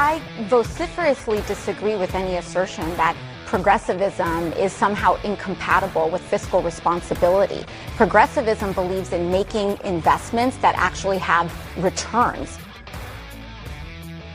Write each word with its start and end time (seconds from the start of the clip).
I 0.00 0.22
vociferously 0.42 1.40
disagree 1.48 1.96
with 1.96 2.14
any 2.14 2.36
assertion 2.36 2.88
that 2.96 3.16
progressivism 3.46 4.52
is 4.52 4.72
somehow 4.72 5.20
incompatible 5.24 6.08
with 6.08 6.22
fiscal 6.22 6.62
responsibility. 6.62 7.64
Progressivism 7.96 8.72
believes 8.74 9.12
in 9.12 9.28
making 9.28 9.76
investments 9.82 10.56
that 10.58 10.76
actually 10.76 11.18
have 11.18 11.52
returns. 11.82 12.60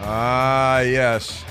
Ah, 0.02 0.82
yes. 0.82 1.46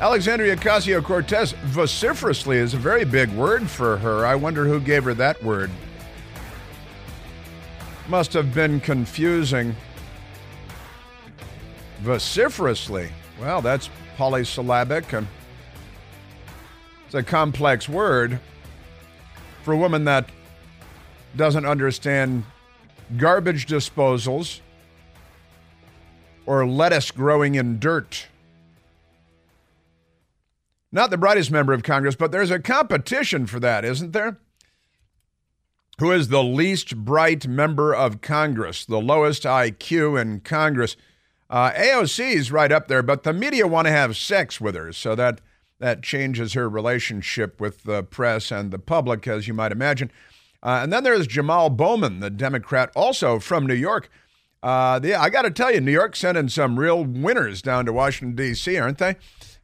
Alexandria 0.00 0.56
Ocasio 0.56 1.04
Cortez 1.04 1.52
vociferously 1.66 2.56
is 2.56 2.72
a 2.72 2.78
very 2.78 3.04
big 3.04 3.28
word 3.32 3.68
for 3.68 3.98
her. 3.98 4.24
I 4.24 4.36
wonder 4.36 4.64
who 4.64 4.80
gave 4.80 5.04
her 5.04 5.12
that 5.12 5.44
word. 5.44 5.70
Must 8.08 8.32
have 8.32 8.54
been 8.54 8.80
confusing. 8.80 9.76
Vociferously. 12.00 13.10
Well, 13.40 13.62
that's 13.62 13.88
polysyllabic 14.16 15.12
and 15.12 15.28
it's 17.06 17.14
a 17.14 17.22
complex 17.22 17.88
word 17.88 18.40
for 19.62 19.72
a 19.72 19.76
woman 19.76 20.04
that 20.04 20.28
doesn't 21.36 21.64
understand 21.64 22.44
garbage 23.16 23.66
disposals 23.66 24.60
or 26.46 26.66
lettuce 26.66 27.10
growing 27.10 27.54
in 27.54 27.78
dirt. 27.78 28.26
Not 30.90 31.10
the 31.10 31.18
brightest 31.18 31.50
member 31.50 31.72
of 31.72 31.82
Congress, 31.82 32.16
but 32.16 32.32
there's 32.32 32.50
a 32.50 32.58
competition 32.58 33.46
for 33.46 33.60
that, 33.60 33.84
isn't 33.84 34.12
there? 34.12 34.38
Who 35.98 36.12
is 36.12 36.28
the 36.28 36.42
least 36.42 36.96
bright 36.96 37.46
member 37.46 37.94
of 37.94 38.20
Congress, 38.20 38.84
the 38.84 39.00
lowest 39.00 39.42
IQ 39.42 40.20
in 40.20 40.40
Congress? 40.40 40.96
Uh, 41.50 41.70
AOC 41.72 42.34
is 42.34 42.52
right 42.52 42.70
up 42.70 42.88
there, 42.88 43.02
but 43.02 43.22
the 43.22 43.32
media 43.32 43.66
want 43.66 43.86
to 43.86 43.92
have 43.92 44.16
sex 44.16 44.60
with 44.60 44.74
her, 44.74 44.92
so 44.92 45.14
that 45.14 45.40
that 45.80 46.02
changes 46.02 46.54
her 46.54 46.68
relationship 46.68 47.60
with 47.60 47.84
the 47.84 48.02
press 48.02 48.50
and 48.50 48.70
the 48.70 48.78
public, 48.78 49.26
as 49.28 49.46
you 49.46 49.54
might 49.54 49.72
imagine. 49.72 50.10
Uh, 50.62 50.80
and 50.82 50.92
then 50.92 51.04
there's 51.04 51.26
Jamal 51.26 51.70
Bowman, 51.70 52.20
the 52.20 52.30
Democrat, 52.30 52.90
also 52.96 53.38
from 53.38 53.66
New 53.66 53.74
York. 53.74 54.10
Uh, 54.60 54.98
the, 54.98 55.14
I 55.14 55.30
got 55.30 55.42
to 55.42 55.50
tell 55.52 55.72
you, 55.72 55.80
New 55.80 55.92
York 55.92 56.16
sending 56.16 56.48
some 56.48 56.78
real 56.78 57.04
winners 57.04 57.62
down 57.62 57.86
to 57.86 57.92
Washington, 57.92 58.34
D.C., 58.34 58.76
aren't 58.76 58.98
they? 58.98 59.14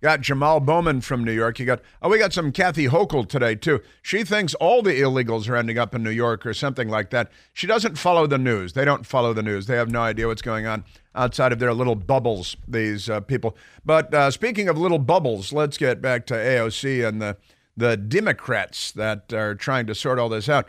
Got 0.02 0.20
Jamal 0.20 0.60
Bowman 0.60 1.00
from 1.00 1.24
New 1.24 1.32
York. 1.32 1.58
You 1.58 1.66
got 1.66 1.80
oh, 2.02 2.08
we 2.08 2.18
got 2.18 2.32
some 2.32 2.52
Kathy 2.52 2.86
Hochul 2.86 3.26
today 3.28 3.54
too. 3.54 3.80
She 4.02 4.22
thinks 4.24 4.54
all 4.54 4.82
the 4.82 5.00
illegals 5.00 5.48
are 5.48 5.56
ending 5.56 5.78
up 5.78 5.94
in 5.94 6.02
New 6.02 6.10
York 6.10 6.44
or 6.44 6.52
something 6.52 6.88
like 6.88 7.10
that. 7.10 7.30
She 7.52 7.66
doesn't 7.66 7.96
follow 7.96 8.26
the 8.26 8.38
news. 8.38 8.74
They 8.74 8.84
don't 8.84 9.06
follow 9.06 9.32
the 9.32 9.42
news. 9.42 9.66
They 9.66 9.76
have 9.76 9.90
no 9.90 10.00
idea 10.00 10.26
what's 10.26 10.42
going 10.42 10.66
on 10.66 10.84
outside 11.14 11.52
of 11.52 11.58
their 11.58 11.72
little 11.72 11.94
bubbles. 11.94 12.56
These 12.68 13.08
uh, 13.08 13.20
people. 13.20 13.56
But 13.84 14.12
uh, 14.12 14.30
speaking 14.30 14.68
of 14.68 14.76
little 14.76 14.98
bubbles, 14.98 15.52
let's 15.52 15.78
get 15.78 16.02
back 16.02 16.26
to 16.26 16.34
AOC 16.34 17.06
and 17.06 17.22
the 17.22 17.36
the 17.76 17.96
Democrats 17.96 18.92
that 18.92 19.32
are 19.32 19.54
trying 19.54 19.86
to 19.86 19.94
sort 19.94 20.18
all 20.18 20.28
this 20.28 20.48
out. 20.48 20.68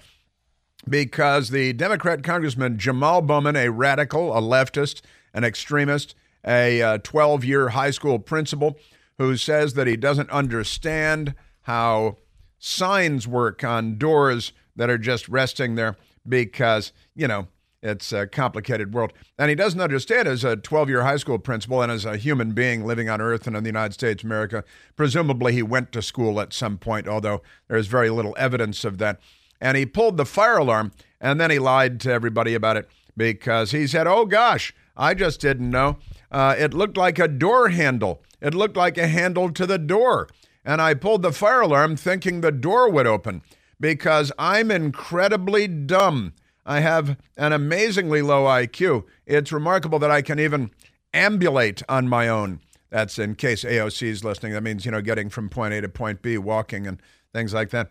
Because 0.88 1.50
the 1.50 1.74
Democrat 1.74 2.24
Congressman 2.24 2.78
Jamal 2.78 3.22
Bowman, 3.22 3.56
a 3.56 3.70
radical, 3.70 4.36
a 4.36 4.42
leftist, 4.42 5.02
an 5.34 5.44
extremist, 5.44 6.16
a 6.46 7.00
12 7.04 7.44
uh, 7.44 7.46
year 7.46 7.70
high 7.70 7.92
school 7.92 8.20
principal, 8.20 8.78
who 9.18 9.38
says 9.38 9.74
that 9.74 9.88
he 9.88 9.96
doesn't 9.96 10.30
understand 10.30 11.36
how 11.64 12.18
signs 12.60 13.28
work 13.28 13.64
on 13.64 13.98
doors 13.98 14.52
that 14.76 14.90
are 14.90 14.98
just 14.98 15.28
resting 15.30 15.76
there 15.76 15.96
because, 16.28 16.92
you 17.16 17.28
know, 17.28 17.48
it's 17.82 18.12
a 18.12 18.26
complicated 18.26 18.94
world. 18.96 19.14
And 19.38 19.50
he 19.50 19.56
doesn't 19.56 19.80
understand 19.80 20.28
as 20.28 20.44
a 20.44 20.56
12 20.56 20.90
year 20.90 21.04
high 21.04 21.18
school 21.18 21.38
principal 21.38 21.82
and 21.84 21.92
as 21.92 22.04
a 22.04 22.18
human 22.18 22.54
being 22.54 22.84
living 22.84 23.10
on 23.10 23.22
Earth 23.22 23.46
and 23.46 23.56
in 23.56 23.64
the 23.64 23.70
United 23.70 23.94
States 23.94 24.24
America. 24.24 24.64
Presumably, 24.96 25.54
he 25.54 25.62
went 25.62 25.92
to 25.92 26.02
school 26.02 26.40
at 26.42 26.52
some 26.52 26.80
point, 26.80 27.08
although 27.08 27.44
there's 27.68 27.88
very 27.88 28.10
little 28.10 28.36
evidence 28.40 28.84
of 28.84 28.98
that. 28.98 29.20
And 29.62 29.78
he 29.78 29.86
pulled 29.86 30.18
the 30.18 30.26
fire 30.26 30.58
alarm 30.58 30.94
and 31.22 31.40
then 31.40 31.52
he 31.52 31.60
lied 31.60 32.00
to 32.02 32.12
everybody 32.12 32.56
about 32.56 32.76
it 32.78 32.90
because 33.16 33.72
he 33.72 33.86
said, 33.86 34.08
Oh 34.08 34.26
gosh, 34.26 34.74
I 34.98 35.14
just 35.14 35.40
didn't 35.40 35.70
know. 35.70 35.98
Uh, 36.32 36.56
it 36.58 36.74
looked 36.74 36.98
like 36.98 37.20
a 37.20 37.28
door 37.28 37.70
handle. 37.70 38.24
It 38.46 38.54
looked 38.54 38.78
like 38.78 39.00
a 39.00 39.08
handle 39.08 39.52
to 39.52 39.66
the 39.66 39.80
door. 39.80 40.30
And 40.64 40.80
I 40.80 40.94
pulled 40.94 41.24
the 41.24 41.32
fire 41.32 41.62
alarm 41.62 41.96
thinking 41.96 42.42
the 42.42 42.52
door 42.52 42.92
would 42.92 43.08
open 43.08 43.42
because 43.80 44.32
I'm 44.38 44.70
incredibly 44.70 45.68
dumb. 45.68 46.34
I 46.64 46.82
have 46.82 47.18
an 47.38 47.54
amazingly 47.54 48.22
low 48.22 48.44
IQ. 48.44 49.06
It's 49.26 49.52
remarkable 49.52 49.98
that 49.98 50.12
I 50.12 50.22
can 50.22 50.40
even 50.40 50.70
ambulate 51.12 51.82
on 51.90 52.08
my 52.08 52.28
own. 52.28 52.60
That's 52.92 53.18
in 53.18 53.34
case 53.34 53.64
AOC 53.64 54.04
is 54.10 54.24
listening. 54.24 54.54
That 54.54 54.62
means, 54.62 54.86
you 54.86 54.92
know, 54.92 55.02
getting 55.02 55.32
from 55.32 55.50
point 55.50 55.74
A 55.74 55.82
to 55.82 55.90
point 55.90 56.22
B, 56.22 56.38
walking 56.38 56.86
and 56.86 57.02
things 57.34 57.52
like 57.52 57.72
that. 57.72 57.90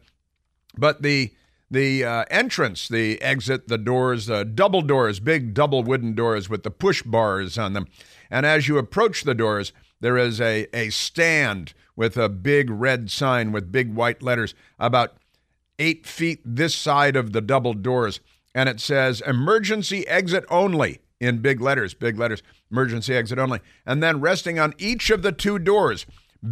But 0.78 1.02
the 1.02 1.32
the 1.68 2.04
uh, 2.04 2.24
entrance, 2.30 2.86
the 2.86 3.20
exit, 3.20 3.66
the 3.66 3.78
doors, 3.78 4.30
uh, 4.30 4.44
double 4.44 4.82
doors, 4.82 5.18
big 5.18 5.52
double 5.52 5.82
wooden 5.82 6.14
doors 6.14 6.48
with 6.48 6.62
the 6.62 6.70
push 6.70 7.02
bars 7.02 7.58
on 7.58 7.72
them. 7.72 7.88
And 8.30 8.46
as 8.46 8.68
you 8.68 8.78
approach 8.78 9.24
the 9.24 9.34
doors, 9.34 9.72
there 10.04 10.18
is 10.18 10.38
a, 10.38 10.66
a 10.76 10.90
stand 10.90 11.72
with 11.96 12.18
a 12.18 12.28
big 12.28 12.68
red 12.68 13.10
sign 13.10 13.52
with 13.52 13.72
big 13.72 13.94
white 13.94 14.22
letters 14.22 14.54
about 14.78 15.14
eight 15.78 16.06
feet 16.06 16.42
this 16.44 16.74
side 16.74 17.16
of 17.16 17.32
the 17.32 17.40
double 17.40 17.72
doors. 17.72 18.20
And 18.54 18.68
it 18.68 18.80
says 18.80 19.22
emergency 19.26 20.06
exit 20.06 20.44
only 20.50 21.00
in 21.20 21.38
big 21.38 21.62
letters, 21.62 21.94
big 21.94 22.18
letters, 22.18 22.42
emergency 22.70 23.14
exit 23.14 23.38
only. 23.38 23.60
And 23.86 24.02
then 24.02 24.20
resting 24.20 24.58
on 24.58 24.74
each 24.76 25.08
of 25.08 25.22
the 25.22 25.32
two 25.32 25.58
doors, 25.58 26.04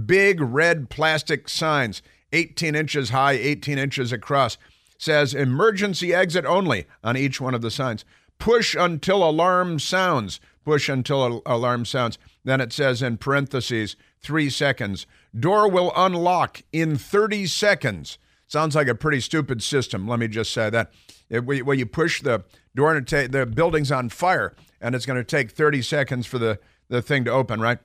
big 0.07 0.41
red 0.41 0.89
plastic 0.89 1.47
signs, 1.47 2.01
18 2.33 2.75
inches 2.75 3.11
high, 3.11 3.33
18 3.33 3.77
inches 3.77 4.13
across, 4.13 4.57
says 4.97 5.35
emergency 5.35 6.15
exit 6.15 6.47
only 6.47 6.87
on 7.05 7.19
each 7.19 7.39
one 7.39 7.55
of 7.55 7.61
the 7.61 7.71
signs. 7.71 8.07
Push 8.39 8.75
until 8.75 9.23
alarm 9.23 9.79
sounds. 9.79 10.41
Push 10.65 10.89
until 10.89 11.43
alarm 11.45 11.85
sounds. 11.85 12.17
Then 12.45 12.61
it 12.61 12.73
says 12.73 13.03
in 13.03 13.19
parentheses, 13.19 13.97
three 14.21 14.51
seconds. 14.51 15.07
Door 15.39 15.71
will 15.71 15.93
unlock 15.95 16.63
in 16.73 16.97
30 16.97 17.47
seconds. 17.47 18.19
Sounds 18.47 18.75
like 18.75 18.89
a 18.89 18.95
pretty 18.95 19.21
stupid 19.21 19.63
system. 19.63 20.09
Let 20.09 20.19
me 20.19 20.29
just 20.29 20.53
say 20.53 20.71
that. 20.71 20.93
Where 21.29 21.75
you 21.75 21.87
push 21.87 22.21
the 22.21 22.45
door 22.75 22.95
and 22.95 23.09
ta- 23.09 23.27
the 23.29 23.47
building's 23.47 23.91
on 23.91 24.11
fire, 24.11 24.55
and 24.81 24.95
it's 24.95 25.07
going 25.07 25.19
to 25.19 25.25
take 25.25 25.51
30 25.51 25.81
seconds 25.81 26.27
for 26.27 26.39
the, 26.39 26.59
the 26.89 27.01
thing 27.01 27.25
to 27.25 27.31
open, 27.31 27.61
right? 27.61 27.79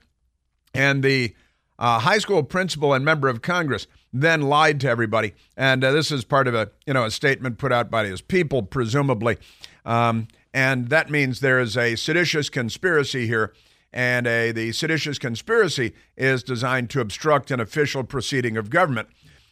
And 0.74 1.02
the 1.02 1.34
uh, 1.80 2.00
high 2.00 2.18
school 2.18 2.44
principal 2.44 2.94
and 2.94 3.06
member 3.06 3.30
of 3.30 3.42
Congress 3.42 3.88
then 4.12 4.42
lied 4.42 4.80
to 4.82 4.90
everybody. 4.90 5.34
And 5.56 5.84
uh, 5.84 5.92
this 5.92 6.12
is 6.12 6.26
part 6.26 6.48
of 6.48 6.56
a 6.56 6.72
you 6.86 6.94
know 6.94 7.06
a 7.06 7.12
statement 7.12 7.58
put 7.58 7.72
out 7.72 7.90
by 7.90 8.06
his 8.06 8.22
people, 8.22 8.64
presumably. 8.64 9.38
Um, 9.86 10.28
and 10.54 10.90
that 10.90 11.10
means 11.10 11.40
there 11.40 11.60
is 11.60 11.78
a 11.78 11.96
seditious 11.96 12.50
conspiracy 12.50 13.28
here 13.28 13.54
and 13.94 14.28
a, 14.28 14.52
the 14.52 14.72
seditious 14.72 15.18
conspiracy 15.18 15.94
is 16.16 16.44
designed 16.44 16.90
to 16.92 17.02
obstruct 17.02 17.52
an 17.52 17.60
official 17.60 18.04
proceeding 18.04 18.58
of 18.58 18.70
government, 18.70 19.08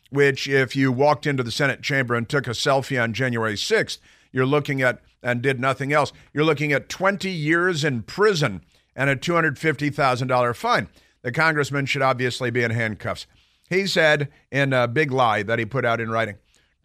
which, 0.09 0.47
if 0.47 0.75
you 0.75 0.91
walked 0.91 1.25
into 1.25 1.43
the 1.43 1.51
Senate 1.51 1.81
chamber 1.81 2.15
and 2.15 2.27
took 2.27 2.47
a 2.47 2.51
selfie 2.51 3.01
on 3.01 3.13
January 3.13 3.55
6th, 3.55 3.99
you're 4.31 4.45
looking 4.45 4.81
at, 4.81 5.01
and 5.23 5.41
did 5.41 5.59
nothing 5.59 5.93
else, 5.93 6.11
you're 6.33 6.43
looking 6.43 6.71
at 6.71 6.89
20 6.89 7.29
years 7.29 7.83
in 7.83 8.03
prison 8.03 8.61
and 8.95 9.09
a 9.09 9.15
$250,000 9.15 10.55
fine. 10.55 10.87
The 11.21 11.31
congressman 11.31 11.85
should 11.85 12.01
obviously 12.01 12.51
be 12.51 12.63
in 12.63 12.71
handcuffs. 12.71 13.25
He 13.69 13.87
said 13.87 14.29
in 14.51 14.73
a 14.73 14.87
big 14.87 15.11
lie 15.11 15.41
that 15.43 15.57
he 15.57 15.65
put 15.65 15.85
out 15.85 15.99
in 15.99 16.11
writing 16.11 16.35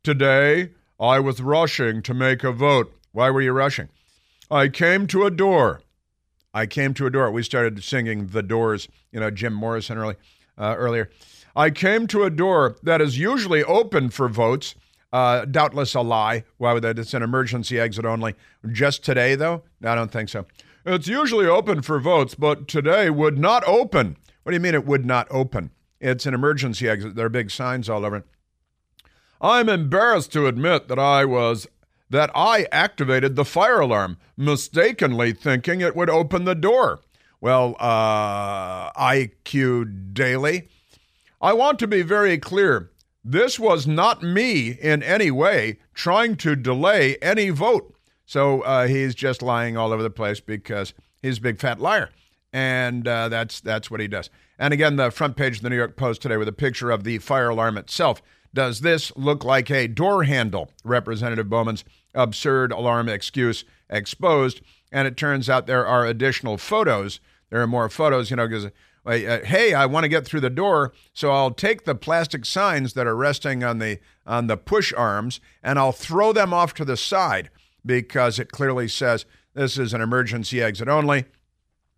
Today, 0.02 0.70
I 0.98 1.20
was 1.20 1.42
rushing 1.42 2.02
to 2.02 2.14
make 2.14 2.42
a 2.42 2.52
vote. 2.52 2.94
Why 3.12 3.30
were 3.30 3.42
you 3.42 3.52
rushing? 3.52 3.88
I 4.50 4.68
came 4.68 5.06
to 5.08 5.26
a 5.26 5.30
door 5.30 5.82
I 6.52 6.66
came 6.66 6.94
to 6.94 7.06
a 7.06 7.10
door. 7.10 7.30
We 7.30 7.42
started 7.42 7.82
singing 7.82 8.28
The 8.28 8.42
Doors, 8.42 8.88
you 9.12 9.20
know, 9.20 9.30
Jim 9.30 9.52
Morrison 9.52 9.98
early, 9.98 10.16
uh, 10.58 10.74
earlier. 10.76 11.10
I 11.54 11.70
came 11.70 12.06
to 12.08 12.24
a 12.24 12.30
door 12.30 12.76
that 12.82 13.00
is 13.00 13.18
usually 13.18 13.62
open 13.64 14.10
for 14.10 14.28
votes. 14.28 14.74
Uh, 15.12 15.44
doubtless 15.44 15.94
a 15.94 16.00
lie. 16.00 16.44
Why 16.58 16.72
would 16.72 16.84
that? 16.84 16.98
It's 16.98 17.14
an 17.14 17.22
emergency 17.22 17.80
exit 17.80 18.04
only. 18.04 18.34
Just 18.70 19.04
today, 19.04 19.34
though? 19.34 19.62
I 19.84 19.94
don't 19.94 20.12
think 20.12 20.28
so. 20.28 20.46
It's 20.86 21.08
usually 21.08 21.46
open 21.46 21.82
for 21.82 21.98
votes, 21.98 22.34
but 22.34 22.68
today 22.68 23.10
would 23.10 23.36
not 23.36 23.64
open. 23.66 24.16
What 24.42 24.50
do 24.50 24.56
you 24.56 24.60
mean 24.60 24.74
it 24.74 24.86
would 24.86 25.04
not 25.04 25.26
open? 25.30 25.72
It's 26.00 26.26
an 26.26 26.34
emergency 26.34 26.88
exit. 26.88 27.16
There 27.16 27.26
are 27.26 27.30
big 27.30 27.50
signs 27.50 27.88
all 27.88 28.06
over 28.06 28.16
it. 28.16 28.24
I'm 29.40 29.68
embarrassed 29.68 30.32
to 30.32 30.46
admit 30.46 30.88
that 30.88 30.98
I 30.98 31.24
was 31.24 31.66
that 32.10 32.30
I 32.34 32.66
activated 32.72 33.36
the 33.36 33.44
fire 33.44 33.80
alarm, 33.80 34.18
mistakenly 34.36 35.32
thinking 35.32 35.80
it 35.80 35.96
would 35.96 36.10
open 36.10 36.44
the 36.44 36.54
door. 36.54 37.00
Well, 37.40 37.76
uh, 37.80 38.92
IQ 38.92 40.12
Daily, 40.12 40.68
I 41.40 41.54
want 41.54 41.78
to 41.78 41.86
be 41.86 42.02
very 42.02 42.36
clear. 42.36 42.90
This 43.24 43.58
was 43.58 43.86
not 43.86 44.22
me 44.22 44.70
in 44.70 45.02
any 45.02 45.30
way 45.30 45.78
trying 45.94 46.36
to 46.38 46.56
delay 46.56 47.16
any 47.22 47.50
vote. 47.50 47.94
So 48.26 48.60
uh, 48.62 48.86
he's 48.86 49.14
just 49.14 49.42
lying 49.42 49.76
all 49.76 49.92
over 49.92 50.02
the 50.02 50.10
place 50.10 50.40
because 50.40 50.94
he's 51.22 51.38
a 51.38 51.42
big 51.42 51.58
fat 51.58 51.80
liar, 51.80 52.10
and 52.52 53.06
uh, 53.06 53.28
that's 53.28 53.60
that's 53.60 53.90
what 53.90 54.00
he 54.00 54.08
does. 54.08 54.30
And 54.58 54.72
again, 54.72 54.96
the 54.96 55.10
front 55.10 55.36
page 55.36 55.56
of 55.56 55.62
the 55.62 55.70
New 55.70 55.76
York 55.76 55.96
Post 55.96 56.22
today 56.22 56.36
with 56.36 56.48
a 56.48 56.52
picture 56.52 56.90
of 56.90 57.04
the 57.04 57.18
fire 57.18 57.48
alarm 57.48 57.76
itself. 57.76 58.22
Does 58.52 58.80
this 58.80 59.12
look 59.16 59.44
like 59.44 59.70
a 59.70 59.86
door 59.86 60.24
handle? 60.24 60.70
Representative 60.84 61.48
Bowman's 61.48 61.84
absurd 62.14 62.72
alarm 62.72 63.08
excuse 63.08 63.64
exposed. 63.88 64.60
And 64.92 65.06
it 65.06 65.16
turns 65.16 65.48
out 65.48 65.66
there 65.66 65.86
are 65.86 66.06
additional 66.06 66.58
photos. 66.58 67.20
There 67.50 67.60
are 67.60 67.66
more 67.66 67.88
photos, 67.88 68.30
you 68.30 68.36
know, 68.36 68.48
because, 68.48 68.66
uh, 68.66 68.70
hey, 69.44 69.74
I 69.74 69.86
want 69.86 70.04
to 70.04 70.08
get 70.08 70.24
through 70.24 70.40
the 70.40 70.50
door, 70.50 70.92
so 71.12 71.30
I'll 71.30 71.52
take 71.52 71.84
the 71.84 71.94
plastic 71.94 72.44
signs 72.44 72.94
that 72.94 73.06
are 73.06 73.16
resting 73.16 73.64
on 73.64 73.78
the 73.78 73.98
on 74.26 74.46
the 74.46 74.56
push 74.56 74.92
arms 74.92 75.40
and 75.62 75.78
I'll 75.78 75.92
throw 75.92 76.32
them 76.32 76.54
off 76.54 76.72
to 76.74 76.84
the 76.84 76.96
side 76.96 77.50
because 77.84 78.38
it 78.38 78.52
clearly 78.52 78.86
says 78.86 79.24
this 79.54 79.78
is 79.78 79.92
an 79.92 80.00
emergency 80.00 80.62
exit 80.62 80.88
only. 80.88 81.24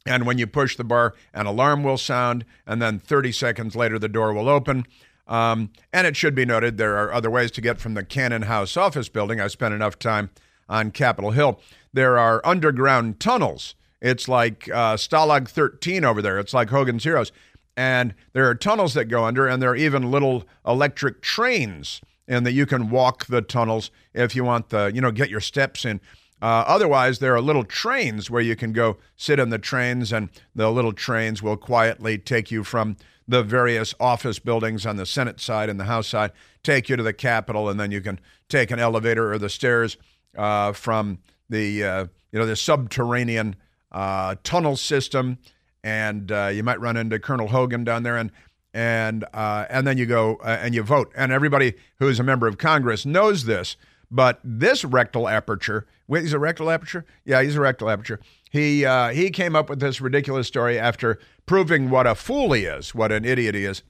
And 0.07 0.27
when 0.27 0.39
you 0.39 0.47
push 0.47 0.77
the 0.77 0.85
bar, 0.85 1.15
an 1.33 1.47
alarm 1.47 1.85
will 1.85 1.99
sound, 1.99 2.45
and 2.67 2.83
then 2.83 2.99
30 2.99 3.31
seconds 3.31 3.77
later, 3.77 3.99
the 3.99 4.09
door 4.09 4.33
will 4.33 4.49
open. 4.49 4.87
Um, 5.33 5.71
and 5.95 6.07
it 6.07 6.15
should 6.15 6.35
be 6.35 6.45
noted 6.45 6.77
there 6.77 6.99
are 6.99 7.11
other 7.11 7.31
ways 7.31 7.51
to 7.53 7.63
get 7.63 7.81
from 7.81 7.95
the 7.95 8.05
Cannon 8.05 8.43
House 8.43 8.77
office 8.77 9.09
building. 9.09 9.41
I 9.41 9.47
spent 9.47 9.73
enough 9.73 9.99
time 9.99 10.29
on 10.69 10.91
Capitol 10.91 11.31
Hill. 11.31 11.59
There 11.91 12.19
are 12.19 12.43
underground 12.45 13.19
tunnels. 13.19 13.75
It's 14.03 14.29
like 14.29 14.69
uh, 14.69 14.97
Stalag 14.97 15.49
13 15.49 16.05
over 16.05 16.21
there. 16.21 16.39
It's 16.39 16.53
like 16.53 16.69
Hogan's 16.69 17.05
Heroes. 17.05 17.33
And 17.79 18.15
there 18.35 18.47
are 18.47 18.55
tunnels 18.55 18.93
that 18.93 19.07
go 19.07 19.25
under, 19.25 19.49
and 19.49 19.63
there 19.63 19.71
are 19.71 19.77
even 19.77 20.11
little 20.11 20.45
electric 20.67 21.23
trains, 21.23 22.03
and 22.29 22.45
that 22.45 22.53
you 22.53 22.67
can 22.67 22.91
walk 22.91 23.25
the 23.25 23.41
tunnels 23.41 23.91
if 24.13 24.37
you 24.37 24.45
want 24.45 24.69
the, 24.69 24.93
you 24.95 25.01
know, 25.01 25.11
get 25.11 25.31
your 25.31 25.41
steps 25.41 25.87
in. 25.87 26.03
Uh, 26.43 26.65
otherwise, 26.67 27.21
there 27.21 27.37
are 27.37 27.41
little 27.41 27.63
trains 27.63 28.29
where 28.29 28.43
you 28.43 28.57
can 28.57 28.73
go 28.73 28.97
sit 29.15 29.39
in 29.39 29.51
the 29.51 29.61
trains, 29.61 30.13
and 30.13 30.29
the 30.57 30.73
little 30.73 30.93
trains 30.93 31.41
will 31.41 31.57
quietly 31.57 32.19
take 32.19 32.51
you 32.51 32.65
from 32.65 32.97
the 33.29 33.45
various 33.45 33.95
office 34.01 34.41
buildings 34.41 34.85
on 34.85 34.97
the 34.97 35.07
Senate 35.07 35.41
side 35.41 35.69
and 35.69 35.79
the 35.79 35.85
House 35.85 36.09
side, 36.09 36.33
take 36.65 36.89
you 36.89 36.97
to 36.97 37.03
the 37.05 37.13
Capitol, 37.13 37.69
and 37.69 37.79
then 37.79 37.93
you 37.93 38.01
can 38.01 38.19
take 38.49 38.73
an 38.73 38.81
elevator 38.81 39.33
or 39.33 39.39
the 39.39 39.49
stairs 39.49 39.97
uh, 40.37 40.73
from 40.73 41.19
the 41.49 41.85
uh, 41.85 42.07
you 42.33 42.41
know 42.41 42.47
the 42.47 42.57
subterranean 42.57 43.55
uh, 43.93 44.35
tunnel 44.43 44.75
system, 44.75 45.39
and 45.85 46.33
uh, 46.33 46.51
you 46.53 46.65
might 46.65 46.81
run 46.81 46.97
into 46.97 47.21
Colonel 47.21 47.49
Hogan 47.49 47.85
down 47.85 48.03
there, 48.03 48.17
and 48.17 48.33
and 48.75 49.25
uh, 49.33 49.67
and 49.71 49.87
then 49.87 49.97
you 49.97 50.07
go 50.07 50.41
and 50.45 50.75
you 50.75 50.83
vote, 50.83 51.13
and 51.15 51.31
everybody 51.31 51.75
who 52.01 52.09
is 52.09 52.19
a 52.19 52.25
member 52.25 52.49
of 52.49 52.59
Congress 52.59 53.07
knows 53.07 53.45
this 53.45 53.77
but 54.13 54.39
this 54.45 54.85
rectal 54.85 55.27
aperture, 55.27 55.87
wait, 56.07 56.21
he's 56.21 56.35
a 56.35 56.39
rectal 56.39 56.71
aperture? 56.71 57.07
Yeah, 57.25 57.43
he's 57.43 57.57
a 57.57 57.61
rectal 57.61 57.89
aperture. 57.89 58.21
He, 58.51 58.85
uh, 58.85 59.09
he 59.09 59.31
came 59.31 59.57
up 59.57 59.71
with 59.71 59.81
this 59.81 60.03
ridiculous 60.03 60.47
story 60.47 60.79
after 60.79 61.19
proving 61.47 61.89
what 61.89 62.07
a 62.07 62.15
fool 62.15 62.53
he 62.53 62.65
is, 62.67 62.95
what 62.95 63.11
an 63.11 63.25
idiot 63.25 63.55
he 63.55 63.65
is. 63.65 63.83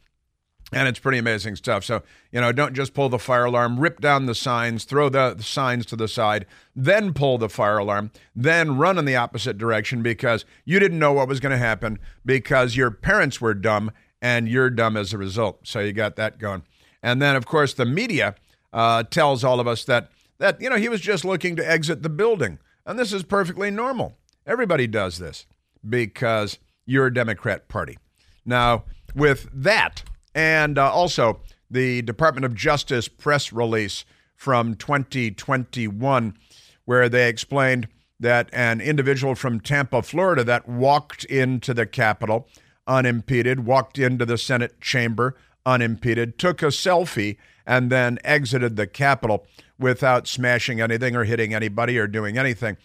And 0.73 0.89
it's 0.89 1.01
pretty 1.01 1.19
amazing 1.19 1.57
stuff. 1.57 1.85
So, 1.85 2.03
you 2.31 2.41
know, 2.41 2.53
don't 2.53 2.73
just 2.73 2.95
pull 2.95 3.09
the 3.09 3.19
fire 3.19 3.45
alarm, 3.45 3.81
rip 3.81 4.01
down 4.01 4.27
the 4.27 4.35
signs, 4.35 4.85
throw 4.85 5.09
the, 5.09 5.35
the 5.35 5.43
signs 5.43 5.85
to 5.87 5.97
the 5.97 6.09
side, 6.09 6.47
then 6.75 7.13
pull 7.13 7.37
the 7.37 7.51
fire 7.51 7.79
alarm, 7.79 8.13
then 8.35 8.79
run 8.79 8.97
in 8.99 9.05
the 9.05 9.17
opposite 9.17 9.59
direction 9.59 10.03
because 10.03 10.47
you 10.65 10.79
didn't 10.79 11.01
know 11.01 11.13
what 11.13 11.29
was 11.29 11.41
going 11.41 11.51
to 11.51 11.59
happen 11.59 11.99
because 12.25 12.77
your 12.77 12.93
parents 12.93 13.41
were 13.41 13.55
dumb 13.55 13.91
and 14.23 14.49
you're 14.49 14.71
dumb 14.71 14.97
as 14.97 15.13
a 15.13 15.19
result. 15.19 15.67
So 15.67 15.81
you 15.81 15.93
got 15.93 16.15
that 16.17 16.39
going. 16.39 16.63
And 17.03 17.21
then, 17.21 17.35
of 17.35 17.45
course, 17.45 17.75
the 17.75 17.85
media 17.85 18.37
uh, 18.73 19.03
tells 19.05 19.45
all 19.45 19.61
of 19.61 19.67
us 19.67 19.85
that 19.85 20.11
that 20.39 20.61
you 20.61 20.69
know 20.69 20.77
he 20.77 20.89
was 20.89 21.01
just 21.01 21.25
looking 21.25 21.57
to 21.57 21.71
exit 21.71 22.03
the 22.03 22.09
building, 22.09 22.59
and 22.85 22.99
this 22.99 23.13
is 23.13 23.23
perfectly 23.23 23.71
normal. 23.71 24.17
Everybody 24.47 24.87
does 24.87 25.19
this 25.19 25.47
because 25.89 26.59
you're 26.85 27.07
a 27.07 27.15
Democrat 27.15 27.69
Party. 27.69 27.99
Now, 28.45 28.85
with 29.15 29.49
that, 29.53 30.03
and 30.35 30.79
uh, 30.79 30.91
also 30.91 31.41
the 31.71 32.03
Department 32.03 32.45
of 32.45 32.55
Justice 32.55 33.09
press 33.09 33.53
release 33.53 34.05
from 34.35 34.75
2021, 34.75 36.37
where 36.85 37.09
they 37.09 37.29
explained 37.29 37.89
that 38.19 38.49
an 38.53 38.81
individual 38.81 39.35
from 39.35 39.61
Tampa, 39.61 40.03
Florida, 40.03 40.45
that 40.45 40.69
walked 40.69 41.25
into 41.25 41.73
the 41.73 41.87
Capitol 41.87 42.49
unimpeded, 42.87 43.65
walked 43.65 43.99
into 43.99 44.27
the 44.27 44.39
Senate 44.39 44.81
chamber 44.81 45.37
unimpeded, 45.65 46.39
took 46.39 46.63
a 46.63 46.67
selfie, 46.67 47.37
and 47.67 47.91
then 47.91 48.19
exited 48.25 48.77
the 48.77 48.87
Capitol 48.87 49.47
without 49.79 50.29
smashing 50.29 50.81
anything 50.81 51.17
or 51.17 51.25
hitting 51.25 51.55
anybody 51.55 51.99
or 51.99 52.07
doing 52.07 52.39
anything. 52.39 52.77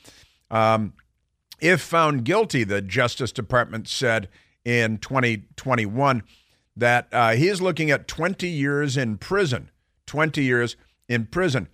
Um, 0.49 0.93
if 1.59 1.81
found 1.81 2.23
guilty, 2.23 2.63
the 2.63 2.81
Justice 2.81 3.31
Department 3.31 3.87
said 3.87 4.29
in 4.63 4.97
2021 4.97 6.23
that 6.75 7.07
uh, 7.11 7.31
he 7.31 7.47
is 7.47 7.61
looking 7.61 7.89
at 7.89 8.07
20 8.07 8.47
years 8.47 8.95
in 8.97 9.17
prison, 9.17 9.71
20 10.05 10.43
years 10.43 10.75
in 11.07 11.25
prison, 11.25 11.67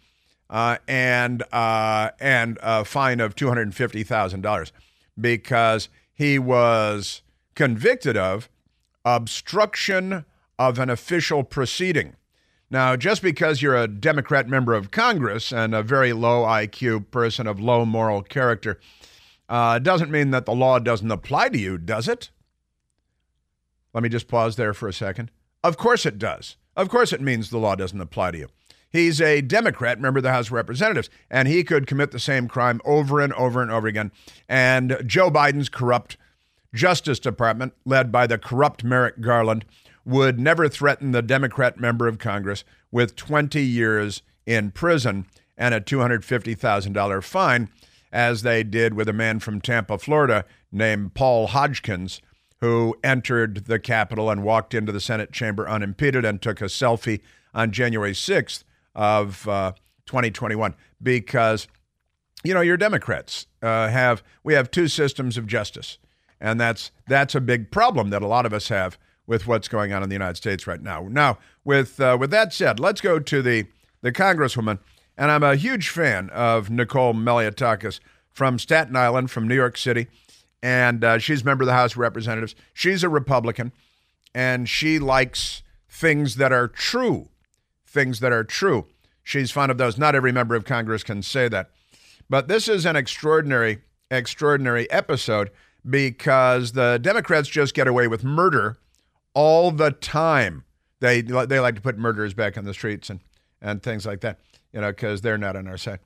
uh, 0.49 0.77
and 0.87 1.43
uh, 1.51 2.11
and 2.19 2.57
a 2.61 2.85
fine 2.85 3.19
of 3.19 3.35
$250,000 3.35 4.71
because 5.19 5.89
he 6.13 6.39
was 6.39 7.21
convicted 7.55 8.15
of 8.15 8.49
obstruction 9.03 10.25
of 10.57 10.79
an 10.79 10.89
official 10.89 11.43
proceeding. 11.43 12.15
Now, 12.73 12.95
just 12.95 13.21
because 13.21 13.61
you're 13.61 13.75
a 13.75 13.87
Democrat 13.87 14.47
member 14.47 14.73
of 14.73 14.89
Congress 14.89 15.53
and 15.53 15.75
a 15.75 15.83
very 15.83 16.11
low 16.11 16.41
IQ 16.41 17.11
person 17.11 17.45
of 17.45 17.59
low 17.59 17.85
moral 17.85 18.23
character 18.23 18.79
uh, 19.47 19.77
doesn't 19.77 20.09
mean 20.09 20.31
that 20.31 20.47
the 20.47 20.55
law 20.55 20.79
doesn't 20.79 21.11
apply 21.11 21.49
to 21.49 21.59
you, 21.59 21.77
does 21.77 22.07
it? 22.07 22.31
Let 23.93 24.01
me 24.01 24.09
just 24.09 24.27
pause 24.27 24.55
there 24.55 24.73
for 24.73 24.87
a 24.87 24.93
second. 24.93 25.29
Of 25.63 25.77
course 25.77 26.07
it 26.07 26.17
does. 26.17 26.57
Of 26.75 26.89
course 26.89 27.13
it 27.13 27.21
means 27.21 27.51
the 27.51 27.59
law 27.59 27.75
doesn't 27.75 28.01
apply 28.01 28.31
to 28.31 28.39
you. 28.39 28.47
He's 28.89 29.21
a 29.21 29.41
Democrat, 29.41 30.01
member 30.01 30.17
of 30.17 30.23
the 30.23 30.31
House 30.31 30.47
of 30.47 30.53
Representatives, 30.53 31.11
and 31.29 31.47
he 31.47 31.63
could 31.63 31.85
commit 31.85 32.09
the 32.09 32.17
same 32.17 32.47
crime 32.47 32.81
over 32.85 33.21
and 33.21 33.33
over 33.33 33.61
and 33.61 33.69
over 33.69 33.85
again. 33.85 34.11
And 34.49 34.97
Joe 35.05 35.29
Biden's 35.29 35.69
corrupt 35.69 36.17
Justice 36.73 37.19
Department, 37.19 37.73
led 37.85 38.11
by 38.11 38.25
the 38.25 38.39
corrupt 38.39 38.83
Merrick 38.83 39.21
Garland, 39.21 39.63
would 40.05 40.39
never 40.39 40.67
threaten 40.67 41.11
the 41.11 41.21
Democrat 41.21 41.79
member 41.79 42.07
of 42.07 42.19
Congress 42.19 42.63
with 42.91 43.15
20 43.15 43.61
years 43.61 44.21
in 44.45 44.71
prison 44.71 45.25
and 45.57 45.73
a 45.73 45.81
$250,000 45.81 47.23
fine, 47.23 47.69
as 48.11 48.41
they 48.41 48.63
did 48.63 48.93
with 48.93 49.07
a 49.07 49.13
man 49.13 49.39
from 49.39 49.61
Tampa, 49.61 49.97
Florida, 49.97 50.45
named 50.71 51.13
Paul 51.13 51.47
Hodgkins, 51.47 52.21
who 52.59 52.95
entered 53.03 53.65
the 53.65 53.79
Capitol 53.79 54.29
and 54.29 54.43
walked 54.43 54.73
into 54.73 54.91
the 54.91 55.01
Senate 55.01 55.31
chamber 55.31 55.67
unimpeded 55.67 56.25
and 56.25 56.41
took 56.41 56.61
a 56.61 56.65
selfie 56.65 57.21
on 57.53 57.71
January 57.71 58.13
6th 58.13 58.63
of 58.95 59.47
uh, 59.47 59.73
2021 60.05 60.75
because 61.01 61.67
you 62.43 62.53
know 62.53 62.61
your 62.61 62.77
Democrats 62.77 63.47
uh, 63.61 63.87
have 63.89 64.23
we 64.43 64.53
have 64.53 64.69
two 64.69 64.87
systems 64.87 65.37
of 65.37 65.47
justice, 65.47 65.97
and 66.39 66.59
that's 66.59 66.91
that's 67.07 67.35
a 67.35 67.41
big 67.41 67.71
problem 67.71 68.09
that 68.09 68.21
a 68.21 68.27
lot 68.27 68.45
of 68.45 68.53
us 68.53 68.67
have 68.67 68.97
with 69.25 69.47
what's 69.47 69.67
going 69.67 69.93
on 69.93 70.03
in 70.03 70.09
the 70.09 70.15
United 70.15 70.37
States 70.37 70.67
right 70.67 70.81
now. 70.81 71.07
Now, 71.09 71.37
with 71.63 71.99
uh, 71.99 72.17
with 72.19 72.31
that 72.31 72.53
said, 72.53 72.79
let's 72.79 73.01
go 73.01 73.19
to 73.19 73.41
the 73.41 73.65
the 74.01 74.11
Congresswoman, 74.11 74.79
and 75.17 75.31
I'm 75.31 75.43
a 75.43 75.55
huge 75.55 75.89
fan 75.89 76.29
of 76.31 76.69
Nicole 76.69 77.13
Malliotakis 77.13 77.99
from 78.31 78.59
Staten 78.59 78.95
Island, 78.95 79.31
from 79.31 79.47
New 79.47 79.55
York 79.55 79.77
City, 79.77 80.07
and 80.61 81.03
uh, 81.03 81.17
she's 81.19 81.43
a 81.43 81.45
member 81.45 81.63
of 81.63 81.67
the 81.67 81.73
House 81.73 81.93
of 81.93 81.99
Representatives. 81.99 82.55
She's 82.73 83.03
a 83.03 83.09
Republican, 83.09 83.71
and 84.33 84.67
she 84.67 84.99
likes 84.99 85.63
things 85.87 86.35
that 86.35 86.51
are 86.51 86.67
true, 86.67 87.29
things 87.85 88.19
that 88.19 88.31
are 88.31 88.43
true. 88.43 88.87
She's 89.23 89.51
fond 89.51 89.71
of 89.71 89.77
those. 89.77 89.97
Not 89.97 90.15
every 90.15 90.33
member 90.33 90.55
of 90.55 90.65
Congress 90.65 91.03
can 91.03 91.21
say 91.21 91.47
that, 91.47 91.69
but 92.29 92.49
this 92.49 92.67
is 92.67 92.85
an 92.85 92.97
extraordinary, 92.97 93.83
extraordinary 94.11 94.89
episode 94.91 95.49
because 95.89 96.73
the 96.73 96.99
Democrats 97.01 97.47
just 97.47 97.73
get 97.73 97.87
away 97.87 98.07
with 98.07 98.23
murder 98.23 98.77
all 99.33 99.71
the 99.71 99.91
time. 99.91 100.63
They 100.99 101.21
they 101.21 101.59
like 101.59 101.75
to 101.75 101.81
put 101.81 101.97
murderers 101.97 102.33
back 102.33 102.57
on 102.57 102.65
the 102.65 102.73
streets 102.73 103.09
and 103.09 103.19
and 103.61 103.81
things 103.81 104.05
like 104.05 104.21
that. 104.21 104.39
you 104.73 104.81
know, 104.81 104.91
because 104.91 105.21
they're 105.21 105.37
not 105.37 105.55
on 105.55 105.67
our 105.67 105.77
side. 105.77 105.99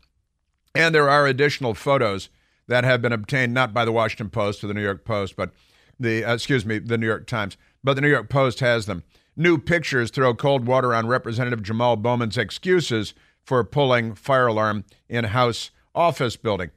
And 0.76 0.94
there 0.94 1.10
are 1.10 1.26
additional 1.26 1.74
photos 1.74 2.30
that 2.68 2.84
have 2.84 3.02
been 3.02 3.14
obtained 3.14 3.54
not 3.54 3.74
by 3.74 3.86
the 3.86 3.92
Washington 3.92 4.30
Post 4.30 4.64
or 4.64 4.68
the 4.68 4.74
New 4.74 4.84
York 4.84 5.06
Post, 5.06 5.36
but 5.36 5.52
the 6.00 6.24
uh, 6.24 6.34
excuse 6.36 6.66
me, 6.66 6.78
the 6.80 6.98
New 6.98 7.08
York 7.08 7.26
Times, 7.26 7.58
but 7.84 7.96
the 7.96 8.02
New 8.02 8.10
York 8.10 8.30
Post 8.30 8.60
has 8.60 8.86
them. 8.86 9.04
New 9.36 9.58
pictures 9.58 10.12
throw 10.12 10.34
cold 10.34 10.66
water 10.66 10.94
on 10.94 11.08
Representative 11.08 11.64
Jamal 11.64 11.96
Bowman's 11.96 12.38
excuses 12.38 13.14
for 13.44 13.64
pulling 13.64 14.14
fire 14.16 14.48
alarm 14.48 14.84
in 15.08 15.26
House 15.26 15.72
office 15.96 16.36
building, 16.36 16.70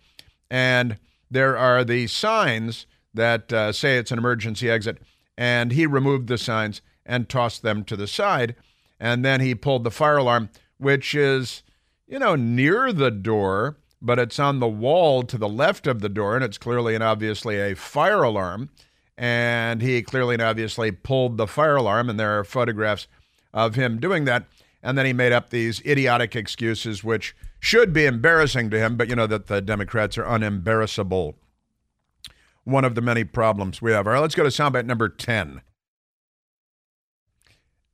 and 0.50 0.96
there 1.30 1.56
are 1.56 1.84
the 1.84 2.06
signs 2.06 2.86
that 3.12 3.52
uh, 3.52 3.72
say 3.72 3.96
it's 3.98 4.12
an 4.12 4.18
emergency 4.18 4.70
exit, 4.70 4.98
and 5.36 5.72
he 5.72 5.86
removed 5.86 6.28
the 6.28 6.38
signs 6.38 6.82
and 7.04 7.28
tossed 7.28 7.62
them 7.62 7.84
to 7.84 7.96
the 7.96 8.06
side, 8.06 8.54
and 8.98 9.24
then 9.24 9.40
he 9.40 9.54
pulled 9.54 9.84
the 9.84 9.90
fire 9.90 10.18
alarm, 10.18 10.50
which 10.78 11.14
is 11.14 11.62
you 12.06 12.18
know 12.18 12.34
near 12.36 12.92
the 12.92 13.10
door 13.10 13.76
but 14.02 14.18
it's 14.18 14.38
on 14.38 14.60
the 14.60 14.68
wall 14.68 15.22
to 15.22 15.36
the 15.36 15.48
left 15.48 15.86
of 15.86 16.00
the 16.00 16.08
door, 16.08 16.34
and 16.34 16.44
it's 16.44 16.58
clearly 16.58 16.94
and 16.94 17.04
obviously 17.04 17.60
a 17.60 17.76
fire 17.76 18.22
alarm. 18.22 18.70
And 19.16 19.82
he 19.82 20.00
clearly 20.02 20.34
and 20.34 20.42
obviously 20.42 20.90
pulled 20.90 21.36
the 21.36 21.46
fire 21.46 21.76
alarm, 21.76 22.08
and 22.08 22.18
there 22.18 22.38
are 22.38 22.44
photographs 22.44 23.06
of 23.52 23.74
him 23.74 24.00
doing 24.00 24.24
that. 24.24 24.46
And 24.82 24.96
then 24.96 25.04
he 25.04 25.12
made 25.12 25.32
up 25.32 25.50
these 25.50 25.84
idiotic 25.84 26.34
excuses, 26.34 27.04
which 27.04 27.36
should 27.58 27.92
be 27.92 28.06
embarrassing 28.06 28.70
to 28.70 28.78
him, 28.78 28.96
but 28.96 29.08
you 29.08 29.16
know 29.16 29.26
that 29.26 29.46
the 29.46 29.60
Democrats 29.60 30.16
are 30.16 30.24
unembarrassable. 30.24 31.34
One 32.64 32.84
of 32.84 32.94
the 32.94 33.00
many 33.00 33.24
problems 33.24 33.80
we 33.80 33.92
have. 33.92 34.06
All 34.06 34.12
right, 34.12 34.20
let's 34.20 34.34
go 34.34 34.42
to 34.42 34.50
soundbite 34.50 34.86
number 34.86 35.08
10. 35.08 35.62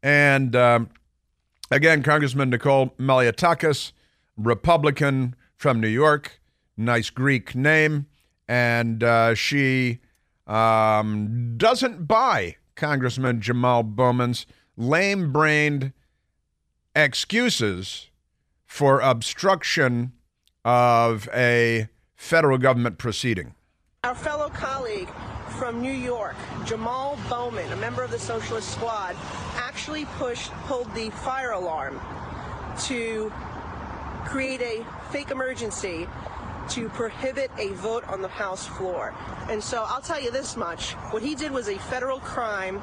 And 0.02 0.54
um, 0.54 0.90
again, 1.70 2.02
Congressman 2.02 2.50
Nicole 2.50 2.88
Malliotakis, 2.98 3.92
Republican, 4.36 5.34
from 5.56 5.80
New 5.80 5.88
York, 5.88 6.40
nice 6.76 7.10
Greek 7.10 7.54
name, 7.54 8.06
and 8.46 9.02
uh, 9.02 9.34
she 9.34 10.00
um, 10.46 11.54
doesn't 11.56 12.06
buy 12.06 12.56
Congressman 12.74 13.40
Jamal 13.40 13.82
Bowman's 13.82 14.46
lame 14.76 15.32
brained 15.32 15.92
excuses 16.94 18.10
for 18.64 19.00
obstruction 19.00 20.12
of 20.64 21.28
a 21.32 21.88
federal 22.14 22.58
government 22.58 22.98
proceeding. 22.98 23.54
Our 24.06 24.14
fellow 24.14 24.48
colleague 24.50 25.08
from 25.58 25.82
New 25.82 25.90
York, 25.90 26.36
Jamal 26.64 27.18
Bowman, 27.28 27.72
a 27.72 27.76
member 27.76 28.04
of 28.04 28.12
the 28.12 28.20
Socialist 28.20 28.70
Squad, 28.70 29.16
actually 29.56 30.04
pushed, 30.16 30.52
pulled 30.68 30.94
the 30.94 31.10
fire 31.10 31.50
alarm 31.50 32.00
to 32.84 33.32
create 34.24 34.60
a 34.60 34.86
fake 35.10 35.32
emergency 35.32 36.06
to 36.68 36.88
prohibit 36.90 37.50
a 37.58 37.70
vote 37.70 38.06
on 38.06 38.22
the 38.22 38.28
House 38.28 38.64
floor. 38.64 39.12
And 39.50 39.60
so 39.60 39.84
I'll 39.88 40.00
tell 40.00 40.22
you 40.22 40.30
this 40.30 40.56
much 40.56 40.92
what 41.10 41.24
he 41.24 41.34
did 41.34 41.50
was 41.50 41.68
a 41.68 41.76
federal 41.76 42.20
crime, 42.20 42.80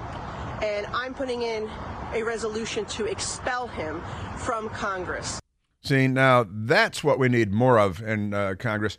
and 0.62 0.86
I'm 0.88 1.14
putting 1.14 1.44
in 1.44 1.70
a 2.14 2.22
resolution 2.22 2.84
to 2.88 3.06
expel 3.06 3.68
him 3.68 4.04
from 4.36 4.68
Congress. 4.72 5.40
See, 5.86 6.10
now 6.10 6.46
that's 6.50 7.02
what 7.02 7.18
we 7.18 7.30
need 7.30 7.54
more 7.54 7.80
of 7.80 8.02
in 8.02 8.34
uh, 8.34 8.56
Congress 8.60 8.98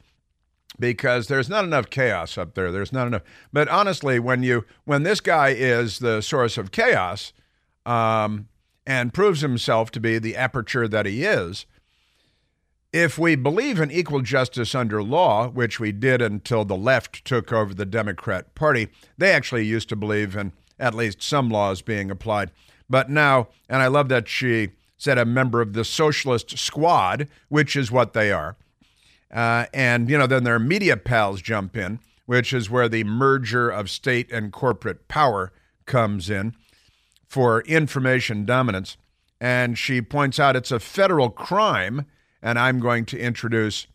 because 0.78 1.28
there's 1.28 1.48
not 1.48 1.64
enough 1.64 1.90
chaos 1.90 2.36
up 2.36 2.54
there. 2.54 2.72
There's 2.72 2.92
not 2.92 3.06
enough. 3.06 3.22
But 3.52 3.68
honestly, 3.68 4.18
when 4.18 4.42
you 4.42 4.64
when 4.84 5.02
this 5.02 5.20
guy 5.20 5.48
is 5.50 5.98
the 5.98 6.20
source 6.20 6.58
of 6.58 6.72
chaos 6.72 7.32
um, 7.86 8.48
and 8.86 9.14
proves 9.14 9.40
himself 9.40 9.90
to 9.92 10.00
be 10.00 10.18
the 10.18 10.36
aperture 10.36 10.88
that 10.88 11.06
he 11.06 11.24
is, 11.24 11.66
if 12.92 13.18
we 13.18 13.34
believe 13.34 13.80
in 13.80 13.90
equal 13.90 14.20
justice 14.20 14.74
under 14.74 15.02
law, 15.02 15.48
which 15.48 15.80
we 15.80 15.90
did 15.90 16.22
until 16.22 16.64
the 16.64 16.76
left 16.76 17.24
took 17.24 17.52
over 17.52 17.74
the 17.74 17.84
Democrat 17.84 18.54
Party, 18.54 18.88
they 19.18 19.32
actually 19.32 19.64
used 19.64 19.88
to 19.88 19.96
believe 19.96 20.36
in 20.36 20.52
at 20.78 20.94
least 20.94 21.22
some 21.22 21.48
laws 21.48 21.82
being 21.82 22.10
applied. 22.10 22.50
But 22.88 23.10
now, 23.10 23.48
and 23.68 23.82
I 23.82 23.88
love 23.88 24.08
that 24.10 24.28
she 24.28 24.70
said 24.96 25.18
a 25.18 25.24
member 25.24 25.60
of 25.60 25.72
the 25.72 25.84
socialist 25.84 26.56
squad, 26.56 27.28
which 27.48 27.74
is 27.74 27.90
what 27.90 28.12
they 28.12 28.30
are. 28.30 28.56
Uh, 29.34 29.66
and, 29.74 30.08
you 30.08 30.16
know, 30.16 30.28
then 30.28 30.44
their 30.44 30.60
media 30.60 30.96
pals 30.96 31.42
jump 31.42 31.76
in, 31.76 31.98
which 32.24 32.52
is 32.52 32.70
where 32.70 32.88
the 32.88 33.02
merger 33.04 33.68
of 33.68 33.90
state 33.90 34.30
and 34.30 34.52
corporate 34.52 35.08
power 35.08 35.52
comes 35.84 36.30
in 36.30 36.54
for 37.26 37.62
information 37.62 38.46
dominance. 38.46 38.96
And 39.40 39.76
she 39.76 40.00
points 40.00 40.38
out 40.38 40.54
it's 40.54 40.70
a 40.70 40.78
federal 40.78 41.30
crime 41.30 42.06
and 42.40 42.58
I'm 42.58 42.78
going 42.78 43.06
to 43.06 43.18
introduce 43.18 43.86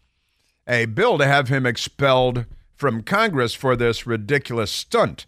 a 0.67 0.85
bill 0.85 1.17
to 1.19 1.25
have 1.25 1.47
him 1.47 1.65
expelled 1.65 2.45
from 2.75 3.03
Congress 3.03 3.53
for 3.53 3.75
this 3.75 4.05
ridiculous 4.05 4.71
stunt. 4.71 5.25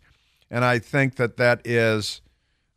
And 0.50 0.66
I 0.66 0.80
think 0.80 1.16
that 1.16 1.38
that 1.38 1.62
is 1.66 2.22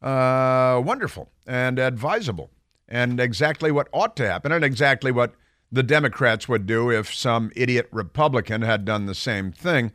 uh, 0.03 0.81
wonderful 0.85 1.31
and 1.47 1.79
advisable 1.79 2.51
and 2.89 3.19
exactly 3.19 3.73
what 3.73 3.89
ought 3.93 4.17
to 4.17 4.27
happen 4.27 4.53
and 4.53 4.65
exactly 4.65 5.11
what 5.11 5.35
the 5.75 5.83
Democrats 5.83 6.49
would 6.49 6.67
do 6.67 6.91
if 6.91 7.13
some 7.13 7.51
idiot 7.57 7.89
Republican 7.91 8.63
had 8.63 8.85
done 8.85 9.07
the 9.07 9.15
same 9.15 9.51
thing 9.51 9.91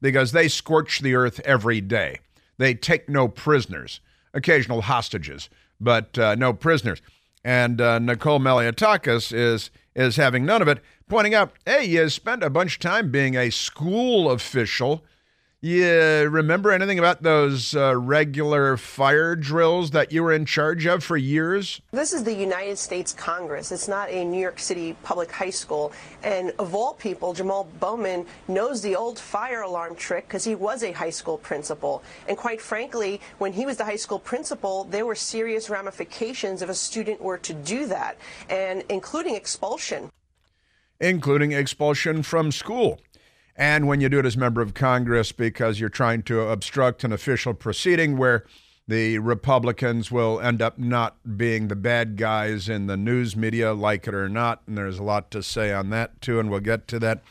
because 0.00 0.32
they 0.32 0.46
scorch 0.46 1.00
the 1.00 1.14
earth 1.14 1.40
every 1.40 1.80
day. 1.80 2.18
They 2.58 2.74
take 2.74 3.08
no 3.08 3.28
prisoners, 3.28 4.00
occasional 4.34 4.82
hostages, 4.82 5.48
but 5.80 6.18
uh, 6.18 6.34
no 6.34 6.52
prisoners. 6.52 7.00
And 7.42 7.80
uh, 7.80 7.98
Nicole 7.98 8.40
Malliotakis 8.40 9.32
is 9.32 9.70
is 9.94 10.16
having 10.16 10.46
none 10.46 10.62
of 10.62 10.68
it, 10.68 10.82
pointing 11.08 11.34
out, 11.34 11.52
hey, 11.66 11.84
you 11.84 12.08
spent 12.08 12.42
a 12.42 12.48
bunch 12.48 12.76
of 12.76 12.80
time 12.80 13.10
being 13.10 13.34
a 13.34 13.50
school 13.50 14.30
official. 14.30 15.04
You 15.64 16.28
remember 16.28 16.72
anything 16.72 16.98
about 16.98 17.22
those 17.22 17.76
uh, 17.76 17.96
regular 17.96 18.76
fire 18.76 19.36
drills 19.36 19.92
that 19.92 20.10
you 20.10 20.24
were 20.24 20.32
in 20.32 20.44
charge 20.44 20.86
of 20.86 21.04
for 21.04 21.16
years? 21.16 21.80
This 21.92 22.12
is 22.12 22.24
the 22.24 22.34
United 22.34 22.78
States 22.78 23.12
Congress. 23.12 23.70
It's 23.70 23.86
not 23.86 24.10
a 24.10 24.24
New 24.24 24.40
York 24.40 24.58
City 24.58 24.96
public 25.04 25.30
high 25.30 25.50
school. 25.50 25.92
And 26.24 26.52
of 26.58 26.74
all 26.74 26.94
people, 26.94 27.32
Jamal 27.32 27.68
Bowman 27.78 28.26
knows 28.48 28.82
the 28.82 28.96
old 28.96 29.20
fire 29.20 29.62
alarm 29.62 29.94
trick 29.94 30.26
because 30.26 30.42
he 30.42 30.56
was 30.56 30.82
a 30.82 30.90
high 30.90 31.10
school 31.10 31.38
principal. 31.38 32.02
And 32.26 32.36
quite 32.36 32.60
frankly, 32.60 33.20
when 33.38 33.52
he 33.52 33.64
was 33.64 33.76
the 33.76 33.84
high 33.84 33.94
school 33.94 34.18
principal, 34.18 34.82
there 34.82 35.06
were 35.06 35.14
serious 35.14 35.70
ramifications 35.70 36.62
if 36.62 36.70
a 36.70 36.74
student 36.74 37.20
were 37.20 37.38
to 37.38 37.54
do 37.54 37.86
that, 37.86 38.18
and 38.50 38.82
including 38.88 39.36
expulsion. 39.36 40.10
Including 40.98 41.52
expulsion 41.52 42.24
from 42.24 42.50
school. 42.50 42.98
And 43.62 43.86
when 43.86 44.00
you 44.00 44.08
do 44.08 44.18
it 44.18 44.26
as 44.26 44.36
member 44.36 44.60
of 44.60 44.74
Congress 44.74 45.30
because 45.30 45.78
you're 45.78 45.88
trying 45.88 46.24
to 46.24 46.40
obstruct 46.40 47.04
an 47.04 47.12
official 47.12 47.54
proceeding 47.54 48.16
where 48.16 48.44
the 48.88 49.20
Republicans 49.20 50.10
will 50.10 50.40
end 50.40 50.60
up 50.60 50.80
not 50.80 51.36
being 51.36 51.68
the 51.68 51.76
bad 51.76 52.16
guys 52.16 52.68
in 52.68 52.88
the 52.88 52.96
news 52.96 53.36
media, 53.36 53.72
like 53.72 54.08
it 54.08 54.14
or 54.14 54.28
not. 54.28 54.62
And 54.66 54.76
there's 54.76 54.98
a 54.98 55.04
lot 55.04 55.30
to 55.30 55.44
say 55.44 55.72
on 55.72 55.90
that, 55.90 56.20
too, 56.20 56.40
and 56.40 56.50
we'll 56.50 56.58
get 56.58 56.88
to 56.88 56.98
that. 56.98 57.22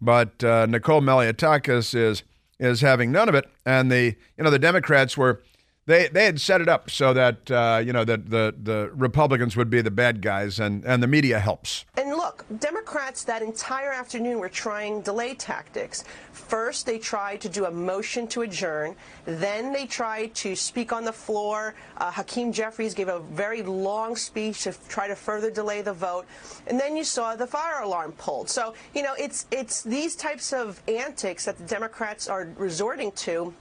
But 0.00 0.44
uh, 0.44 0.66
Nicole 0.66 1.00
Malliotakis 1.00 1.92
is 1.92 2.22
is 2.60 2.80
having 2.80 3.10
none 3.10 3.28
of 3.28 3.34
it, 3.34 3.50
and 3.66 3.90
the 3.90 4.14
you 4.36 4.44
know 4.44 4.50
the 4.50 4.60
Democrats 4.60 5.16
were 5.16 5.42
they 5.86 6.06
they 6.06 6.26
had 6.26 6.40
set 6.40 6.60
it 6.60 6.68
up 6.68 6.88
so 6.88 7.12
that 7.14 7.50
uh, 7.50 7.82
you 7.84 7.92
know 7.92 8.04
that 8.04 8.30
the 8.30 8.54
the 8.56 8.92
Republicans 8.94 9.56
would 9.56 9.70
be 9.70 9.80
the 9.80 9.90
bad 9.90 10.22
guys, 10.22 10.60
and 10.60 10.84
and 10.84 11.02
the 11.02 11.08
media 11.08 11.40
helps. 11.40 11.84
And 11.96 12.07
look, 12.28 12.44
Democrats 12.60 13.24
that 13.24 13.40
entire 13.40 13.90
afternoon 13.90 14.38
were 14.38 14.50
trying 14.50 15.00
delay 15.00 15.34
tactics. 15.34 16.04
First, 16.32 16.84
they 16.84 16.98
tried 16.98 17.40
to 17.40 17.48
do 17.48 17.64
a 17.64 17.70
motion 17.70 18.26
to 18.28 18.42
adjourn. 18.42 18.96
Then 19.24 19.72
they 19.72 19.86
tried 19.86 20.34
to 20.42 20.54
speak 20.54 20.92
on 20.92 21.04
the 21.04 21.12
floor. 21.12 21.74
Uh, 21.96 22.10
Hakeem 22.10 22.52
Jeffries 22.52 22.92
gave 22.92 23.08
a 23.08 23.20
very 23.20 23.62
long 23.62 24.14
speech 24.14 24.64
to 24.64 24.74
try 24.88 25.08
to 25.08 25.16
further 25.16 25.50
delay 25.50 25.80
the 25.80 25.94
vote. 25.94 26.26
And 26.66 26.78
then 26.78 26.96
you 26.98 27.04
saw 27.04 27.34
the 27.34 27.46
fire 27.46 27.80
alarm 27.82 28.12
pulled. 28.12 28.50
So 28.50 28.74
you 28.94 29.02
know 29.02 29.14
it's 29.18 29.46
it's 29.50 29.82
these 29.82 30.14
types 30.14 30.52
of 30.52 30.82
antics 30.86 31.46
that 31.46 31.56
the 31.56 31.64
Democrats 31.64 32.28
are 32.28 32.48
resorting 32.56 33.10
to 33.26 33.54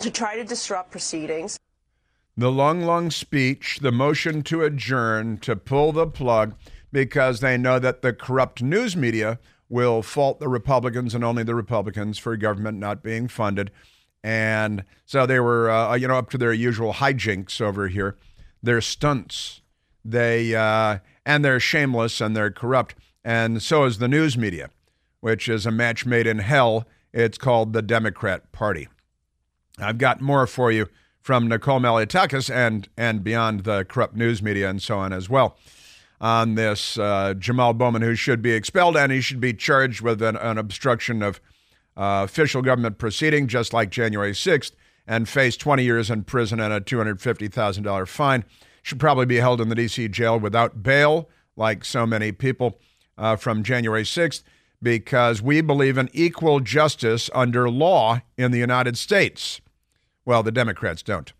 to 0.00 0.10
try 0.10 0.36
to 0.36 0.44
disrupt 0.44 0.90
proceedings 0.90 1.58
the 2.36 2.50
long, 2.50 2.82
long 2.82 3.12
speech, 3.12 3.78
the 3.80 3.92
motion 3.92 4.42
to 4.42 4.64
adjourn, 4.64 5.38
to 5.38 5.54
pull 5.54 5.92
the 5.92 6.06
plug, 6.06 6.54
because 6.94 7.40
they 7.40 7.58
know 7.58 7.80
that 7.80 8.02
the 8.02 8.12
corrupt 8.12 8.62
news 8.62 8.96
media 8.96 9.40
will 9.68 10.00
fault 10.00 10.38
the 10.38 10.48
Republicans 10.48 11.12
and 11.12 11.24
only 11.24 11.42
the 11.42 11.54
Republicans 11.54 12.18
for 12.18 12.36
government 12.36 12.78
not 12.78 13.02
being 13.02 13.26
funded. 13.26 13.72
And 14.22 14.84
so 15.04 15.26
they 15.26 15.40
were, 15.40 15.68
uh, 15.68 15.96
you 15.96 16.06
know, 16.06 16.16
up 16.16 16.30
to 16.30 16.38
their 16.38 16.52
usual 16.52 16.94
hijinks 16.94 17.60
over 17.60 17.88
here. 17.88 18.16
They're 18.62 18.80
stunts. 18.80 19.60
They 20.04 20.54
uh, 20.54 20.98
and 21.26 21.44
they're 21.44 21.58
shameless 21.58 22.20
and 22.20 22.36
they're 22.36 22.52
corrupt. 22.52 22.94
And 23.24 23.60
so 23.60 23.84
is 23.84 23.98
the 23.98 24.06
news 24.06 24.38
media, 24.38 24.70
which 25.20 25.48
is 25.48 25.66
a 25.66 25.72
match 25.72 26.06
made 26.06 26.28
in 26.28 26.38
hell. 26.38 26.86
It's 27.12 27.38
called 27.38 27.72
the 27.72 27.82
Democrat 27.82 28.52
Party. 28.52 28.86
I've 29.80 29.98
got 29.98 30.20
more 30.20 30.46
for 30.46 30.70
you 30.70 30.88
from 31.20 31.48
Nicole 31.48 31.80
Malliotakis 31.80 32.54
and 32.54 32.88
and 32.96 33.24
beyond 33.24 33.64
the 33.64 33.84
corrupt 33.84 34.14
news 34.14 34.42
media 34.42 34.70
and 34.70 34.80
so 34.80 34.96
on 34.98 35.12
as 35.12 35.28
well. 35.28 35.56
On 36.24 36.54
this 36.54 36.98
uh, 36.98 37.34
Jamal 37.34 37.74
Bowman, 37.74 38.00
who 38.00 38.14
should 38.14 38.40
be 38.40 38.52
expelled 38.52 38.96
and 38.96 39.12
he 39.12 39.20
should 39.20 39.40
be 39.40 39.52
charged 39.52 40.00
with 40.00 40.22
an, 40.22 40.36
an 40.36 40.56
obstruction 40.56 41.22
of 41.22 41.38
uh, 41.98 42.22
official 42.24 42.62
government 42.62 42.96
proceeding, 42.96 43.46
just 43.46 43.74
like 43.74 43.90
January 43.90 44.32
6th, 44.32 44.72
and 45.06 45.28
face 45.28 45.54
20 45.54 45.84
years 45.84 46.10
in 46.10 46.24
prison 46.24 46.60
and 46.60 46.72
a 46.72 46.80
$250,000 46.80 48.08
fine. 48.08 48.42
Should 48.82 48.98
probably 48.98 49.26
be 49.26 49.36
held 49.36 49.60
in 49.60 49.68
the 49.68 49.74
D.C. 49.74 50.08
jail 50.08 50.40
without 50.40 50.82
bail, 50.82 51.28
like 51.56 51.84
so 51.84 52.06
many 52.06 52.32
people 52.32 52.78
uh, 53.18 53.36
from 53.36 53.62
January 53.62 54.04
6th, 54.04 54.42
because 54.82 55.42
we 55.42 55.60
believe 55.60 55.98
in 55.98 56.08
equal 56.14 56.60
justice 56.60 57.28
under 57.34 57.68
law 57.68 58.22
in 58.38 58.50
the 58.50 58.58
United 58.58 58.96
States. 58.96 59.60
Well, 60.24 60.42
the 60.42 60.52
Democrats 60.52 61.02
don't. 61.02 61.34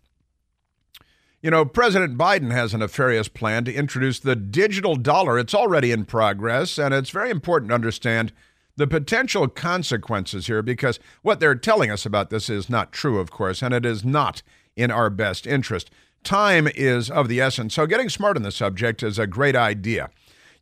You 1.45 1.51
know, 1.51 1.63
President 1.63 2.17
Biden 2.17 2.51
has 2.51 2.73
a 2.73 2.79
nefarious 2.79 3.27
plan 3.27 3.65
to 3.65 3.71
introduce 3.71 4.19
the 4.19 4.35
digital 4.35 4.95
dollar. 4.95 5.37
It's 5.37 5.53
already 5.53 5.91
in 5.91 6.05
progress, 6.05 6.79
and 6.79 6.91
it's 6.91 7.11
very 7.11 7.29
important 7.29 7.69
to 7.69 7.75
understand 7.75 8.33
the 8.77 8.87
potential 8.87 9.47
consequences 9.47 10.47
here 10.47 10.63
because 10.63 10.99
what 11.21 11.39
they're 11.39 11.53
telling 11.53 11.91
us 11.91 12.03
about 12.03 12.31
this 12.31 12.49
is 12.49 12.67
not 12.67 12.91
true, 12.91 13.19
of 13.19 13.29
course, 13.29 13.61
and 13.61 13.75
it 13.75 13.85
is 13.85 14.03
not 14.03 14.41
in 14.75 14.89
our 14.89 15.11
best 15.11 15.45
interest. 15.45 15.91
Time 16.23 16.67
is 16.73 17.11
of 17.11 17.27
the 17.27 17.41
essence, 17.41 17.75
so 17.75 17.85
getting 17.85 18.09
smart 18.09 18.37
on 18.37 18.41
the 18.41 18.51
subject 18.51 19.03
is 19.03 19.19
a 19.19 19.27
great 19.27 19.55
idea. 19.55 20.09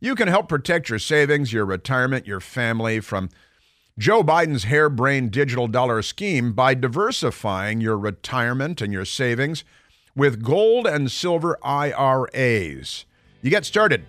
You 0.00 0.14
can 0.14 0.28
help 0.28 0.50
protect 0.50 0.90
your 0.90 0.98
savings, 0.98 1.50
your 1.50 1.64
retirement, 1.64 2.26
your 2.26 2.40
family 2.40 3.00
from 3.00 3.30
Joe 3.96 4.22
Biden's 4.22 4.64
harebrained 4.64 5.30
digital 5.30 5.66
dollar 5.66 6.02
scheme 6.02 6.52
by 6.52 6.74
diversifying 6.74 7.80
your 7.80 7.96
retirement 7.96 8.82
and 8.82 8.92
your 8.92 9.06
savings 9.06 9.64
with 10.16 10.42
gold 10.42 10.86
and 10.86 11.10
silver 11.10 11.58
IRAs. 11.62 13.04
You 13.42 13.50
get 13.50 13.64
started 13.64 14.04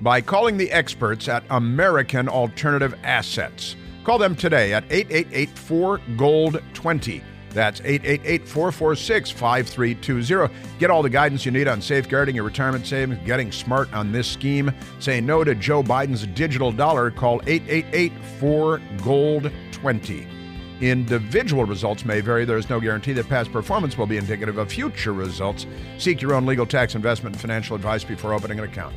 by 0.00 0.20
calling 0.20 0.56
the 0.56 0.70
experts 0.70 1.28
at 1.28 1.44
American 1.50 2.28
Alternative 2.28 2.94
Assets. 3.02 3.76
Call 4.04 4.18
them 4.18 4.36
today 4.36 4.74
at 4.74 4.84
888 4.90 5.50
4 5.58 6.00
Gold 6.16 6.62
20. 6.74 7.22
That's 7.50 7.80
888 7.82 8.48
446 8.48 9.30
5320. 9.30 10.54
Get 10.78 10.90
all 10.90 11.02
the 11.02 11.08
guidance 11.08 11.46
you 11.46 11.52
need 11.52 11.68
on 11.68 11.80
safeguarding 11.80 12.34
your 12.34 12.44
retirement 12.44 12.86
savings, 12.86 13.24
getting 13.24 13.52
smart 13.52 13.92
on 13.94 14.10
this 14.10 14.26
scheme. 14.26 14.72
Say 14.98 15.20
no 15.20 15.44
to 15.44 15.54
Joe 15.54 15.82
Biden's 15.82 16.26
digital 16.26 16.72
dollar. 16.72 17.12
Call 17.12 17.40
888 17.46 18.12
4 18.40 18.82
Gold 19.02 19.52
20. 19.70 20.43
Individual 20.80 21.64
results 21.64 22.04
may 22.04 22.20
vary. 22.20 22.44
There 22.44 22.58
is 22.58 22.68
no 22.68 22.80
guarantee 22.80 23.12
that 23.14 23.28
past 23.28 23.52
performance 23.52 23.96
will 23.96 24.06
be 24.06 24.16
indicative 24.16 24.58
of 24.58 24.72
future 24.72 25.12
results. 25.12 25.66
Seek 25.98 26.20
your 26.20 26.34
own 26.34 26.46
legal, 26.46 26.66
tax, 26.66 26.94
investment, 26.94 27.36
and 27.36 27.40
financial 27.40 27.76
advice 27.76 28.02
before 28.02 28.34
opening 28.34 28.58
an 28.58 28.64
account. 28.64 28.94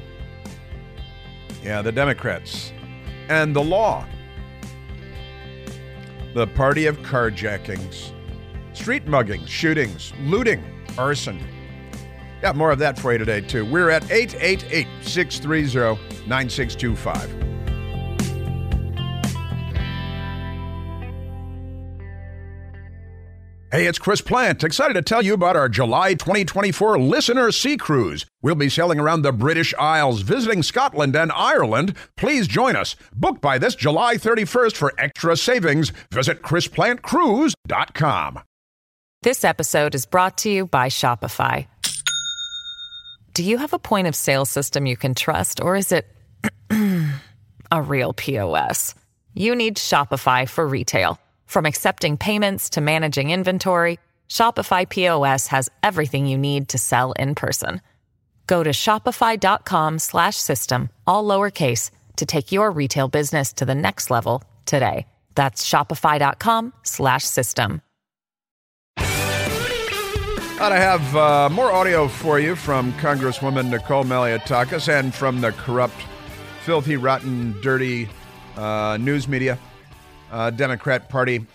Yeah, 1.64 1.82
the 1.82 1.92
Democrats 1.92 2.72
and 3.30 3.56
the 3.56 3.64
law. 3.64 4.08
The 6.34 6.48
party 6.48 6.86
of 6.86 6.98
carjackings, 7.00 8.12
street 8.74 9.06
muggings, 9.06 9.48
shootings, 9.48 10.14
looting, 10.22 10.64
arson. 10.98 11.44
Got 12.42 12.56
more 12.56 12.72
of 12.72 12.80
that 12.80 13.00
for 13.00 13.12
you 13.12 13.18
today, 13.18 13.42
too. 13.42 13.66
We're 13.66 13.90
at 13.90 14.10
888 14.12 14.88
630 15.02 16.28
9625. 16.28 17.47
Hey, 23.78 23.86
it's 23.86 24.00
Chris 24.00 24.22
Plante. 24.22 24.64
Excited 24.64 24.96
to 24.96 25.04
tell 25.04 25.22
you 25.22 25.36
about 25.36 25.56
our 25.56 25.70
July 25.70 26.16
2024 26.16 26.98
Listener 26.98 27.52
Sea 27.52 27.78
Cruise. 27.78 28.26
We'll 28.42 28.56
be 28.56 28.70
sailing 28.70 29.00
around 29.00 29.22
the 29.22 29.32
British 29.32 29.72
Isles, 29.76 30.22
visiting 30.22 30.64
Scotland 30.64 31.16
and 31.16 31.32
Ireland. 31.32 31.94
Please 32.16 32.48
join 32.48 32.76
us. 32.76 32.96
Book 33.14 33.40
by 33.40 33.60
this 33.60 33.76
July 33.76 34.16
31st 34.16 34.76
for 34.76 34.96
extra 34.98 35.38
savings. 35.38 35.94
Visit 36.12 36.42
ChrisPlanteCruise.com. 36.42 38.40
This 39.22 39.44
episode 39.44 39.94
is 39.94 40.08
brought 40.08 40.40
to 40.40 40.50
you 40.50 40.66
by 40.66 40.88
Shopify. 40.88 41.68
Do 43.36 43.44
you 43.44 43.60
have 43.60 43.74
a 43.74 43.78
point 43.78 44.08
of 44.08 44.16
sale 44.16 44.46
system 44.46 44.88
you 44.88 44.98
can 44.98 45.14
trust, 45.14 45.62
or 45.62 45.76
is 45.76 45.92
it 45.92 46.08
a 47.72 47.80
real 47.80 48.14
POS? 48.14 48.96
You 49.36 49.54
need 49.54 49.78
Shopify 49.78 50.50
for 50.50 50.68
retail. 50.68 51.20
From 51.48 51.66
accepting 51.66 52.18
payments 52.18 52.70
to 52.72 52.82
managing 52.82 53.32
inventory, 53.32 54.00
Shopify 54.30 54.88
POS 54.88 55.48
has 55.48 55.70
everything 55.82 56.28
you 56.28 56.38
need 56.38 56.70
to 56.70 56.78
sell 56.78 57.14
in 57.14 57.34
person. 57.36 57.82
Go 58.46 58.64
to 58.64 58.72
shopify.com/system 58.72 60.90
all 61.08 61.24
lowercase 61.24 61.90
to 62.18 62.26
take 62.26 62.52
your 62.52 62.70
retail 62.70 63.08
business 63.08 63.54
to 63.54 63.66
the 63.66 63.76
next 63.76 64.12
level 64.12 64.44
today. 64.66 65.08
That's 65.36 65.66
shopify.com/system. 65.68 67.82
Ought 70.60 70.70
to 70.70 70.76
have 70.76 71.16
uh, 71.16 71.50
more 71.50 71.72
audio 71.72 72.08
for 72.08 72.40
you 72.40 72.56
from 72.56 72.92
Congresswoman 72.94 73.70
Nicole 73.70 74.04
Malliotakis 74.04 74.90
and 74.90 75.14
from 75.14 75.40
the 75.40 75.52
corrupt, 75.52 76.02
filthy, 76.64 76.98
rotten, 76.98 77.56
dirty 77.62 78.10
uh, 78.58 78.98
news 79.00 79.28
media 79.28 79.60
uh, 80.32 80.50
Democrat 80.50 81.10
Party 81.10 81.46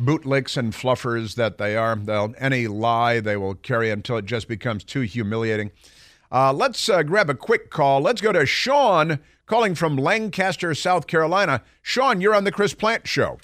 bootlicks 0.00 0.56
and 0.56 0.72
fluffers 0.72 1.34
that 1.34 1.58
they 1.58 1.76
are. 1.76 1.96
They'll, 1.96 2.34
any 2.38 2.66
lie 2.66 3.20
they 3.20 3.36
will 3.36 3.54
carry 3.56 3.90
until 3.90 4.16
it 4.16 4.26
just 4.26 4.48
becomes 4.48 4.84
too 4.84 5.02
humiliating. 5.02 5.70
Uh, 6.32 6.52
let's 6.52 6.88
uh, 6.88 7.02
grab 7.02 7.28
a 7.28 7.34
quick 7.34 7.70
call. 7.70 8.00
Let's 8.00 8.20
go 8.20 8.32
to 8.32 8.46
Sean 8.46 9.18
calling 9.46 9.74
from 9.74 9.96
Lancaster, 9.96 10.74
South 10.74 11.06
Carolina. 11.06 11.62
Sean, 11.82 12.20
you're 12.20 12.34
on 12.34 12.44
the 12.44 12.52
Chris 12.52 12.72
Plante 12.72 13.06
Show. 13.06 13.38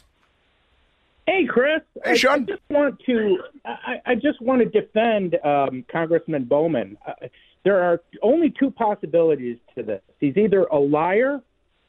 Hey, 1.26 1.44
Chris. 1.46 1.82
Hey, 2.04 2.16
Sean. 2.16 2.30
I, 2.30 2.42
I 2.42 2.44
just 2.44 2.62
want 2.70 3.00
to 3.06 3.38
I, 3.64 4.00
I 4.06 4.14
just 4.14 4.40
want 4.40 4.62
to 4.62 4.68
defend 4.68 5.36
um, 5.44 5.84
Congressman 5.90 6.44
Bowman. 6.44 6.96
Uh, 7.04 7.26
there 7.64 7.82
are 7.82 8.00
only 8.22 8.54
two 8.56 8.70
possibilities 8.70 9.58
to 9.76 9.82
this. 9.82 10.00
He's 10.20 10.36
either 10.36 10.62
a 10.64 10.78
liar 10.78 11.42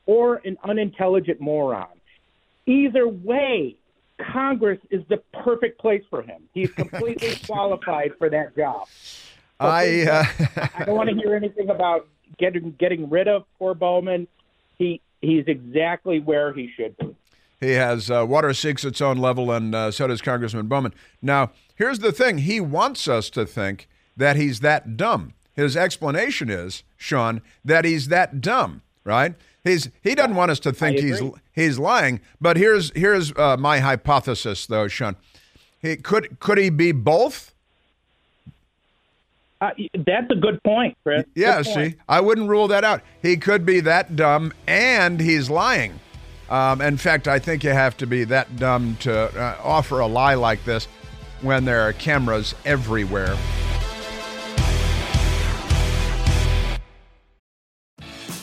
or 0.07 0.41
an 0.43 0.57
unintelligent 0.63 1.39
moron. 1.39 1.87
Either 2.67 3.07
way, 3.07 3.75
Congress 4.31 4.79
is 4.91 5.03
the 5.09 5.17
perfect 5.43 5.79
place 5.79 6.03
for 6.09 6.21
him. 6.21 6.43
He's 6.53 6.71
completely 6.71 7.35
qualified 7.45 8.11
for 8.17 8.29
that 8.29 8.55
job. 8.55 8.87
So 9.59 9.67
I 9.67 10.01
uh... 10.01 10.25
I 10.77 10.83
don't 10.85 10.95
want 10.95 11.09
to 11.09 11.15
hear 11.15 11.33
anything 11.33 11.69
about 11.69 12.07
getting 12.37 12.71
getting 12.77 13.09
rid 13.09 13.27
of 13.27 13.45
poor 13.57 13.73
Bowman. 13.73 14.27
He 14.77 15.01
he's 15.21 15.45
exactly 15.47 16.19
where 16.19 16.53
he 16.53 16.69
should 16.75 16.95
be. 16.97 17.15
He 17.59 17.71
has 17.71 18.11
uh, 18.11 18.25
water 18.27 18.53
seeks 18.53 18.85
its 18.85 19.01
own 19.01 19.17
level, 19.17 19.51
and 19.51 19.73
uh, 19.73 19.91
so 19.91 20.07
does 20.07 20.21
Congressman 20.21 20.67
Bowman. 20.67 20.93
Now, 21.21 21.51
here's 21.75 21.99
the 21.99 22.11
thing: 22.11 22.39
he 22.39 22.59
wants 22.59 23.07
us 23.07 23.29
to 23.31 23.45
think 23.45 23.87
that 24.15 24.35
he's 24.35 24.59
that 24.59 24.97
dumb. 24.97 25.33
His 25.53 25.75
explanation 25.75 26.51
is, 26.51 26.83
Sean, 26.97 27.41
that 27.65 27.83
he's 27.83 28.09
that 28.09 28.41
dumb, 28.41 28.83
right? 29.03 29.33
He's 29.67 29.89
he 30.01 30.15
doesn't 30.15 30.35
want 30.35 30.51
us 30.51 30.59
to 30.61 30.73
think 30.73 30.99
he's 30.99 31.21
he's 31.53 31.77
lying. 31.77 32.21
But 32.39 32.57
here's 32.57 32.91
here's 32.95 33.31
uh, 33.35 33.57
my 33.57 33.79
hypothesis, 33.79 34.65
though, 34.65 34.87
Sean. 34.87 35.15
He 35.81 35.95
could 35.95 36.39
could 36.39 36.57
he 36.57 36.69
be 36.69 36.91
both? 36.91 37.53
Uh, 39.59 39.71
that's 40.05 40.29
a 40.29 40.35
good 40.35 40.61
point, 40.63 40.95
Chris. 41.03 41.25
Yeah, 41.33 41.57
good 41.57 41.65
see, 41.65 41.73
point. 41.73 41.97
I 42.07 42.21
wouldn't 42.21 42.49
rule 42.49 42.67
that 42.67 42.83
out. 42.83 43.01
He 43.21 43.37
could 43.37 43.65
be 43.65 43.79
that 43.81 44.15
dumb 44.15 44.53
and 44.67 45.19
he's 45.19 45.49
lying. 45.49 45.99
Um, 46.49 46.79
in 46.79 46.97
fact, 46.97 47.27
I 47.27 47.39
think 47.39 47.63
you 47.63 47.71
have 47.71 47.97
to 47.97 48.07
be 48.07 48.23
that 48.25 48.55
dumb 48.57 48.97
to 49.01 49.13
uh, 49.13 49.57
offer 49.63 49.99
a 49.99 50.07
lie 50.07 50.35
like 50.35 50.63
this 50.63 50.85
when 51.41 51.65
there 51.65 51.81
are 51.81 51.93
cameras 51.93 52.55
everywhere. 52.65 53.35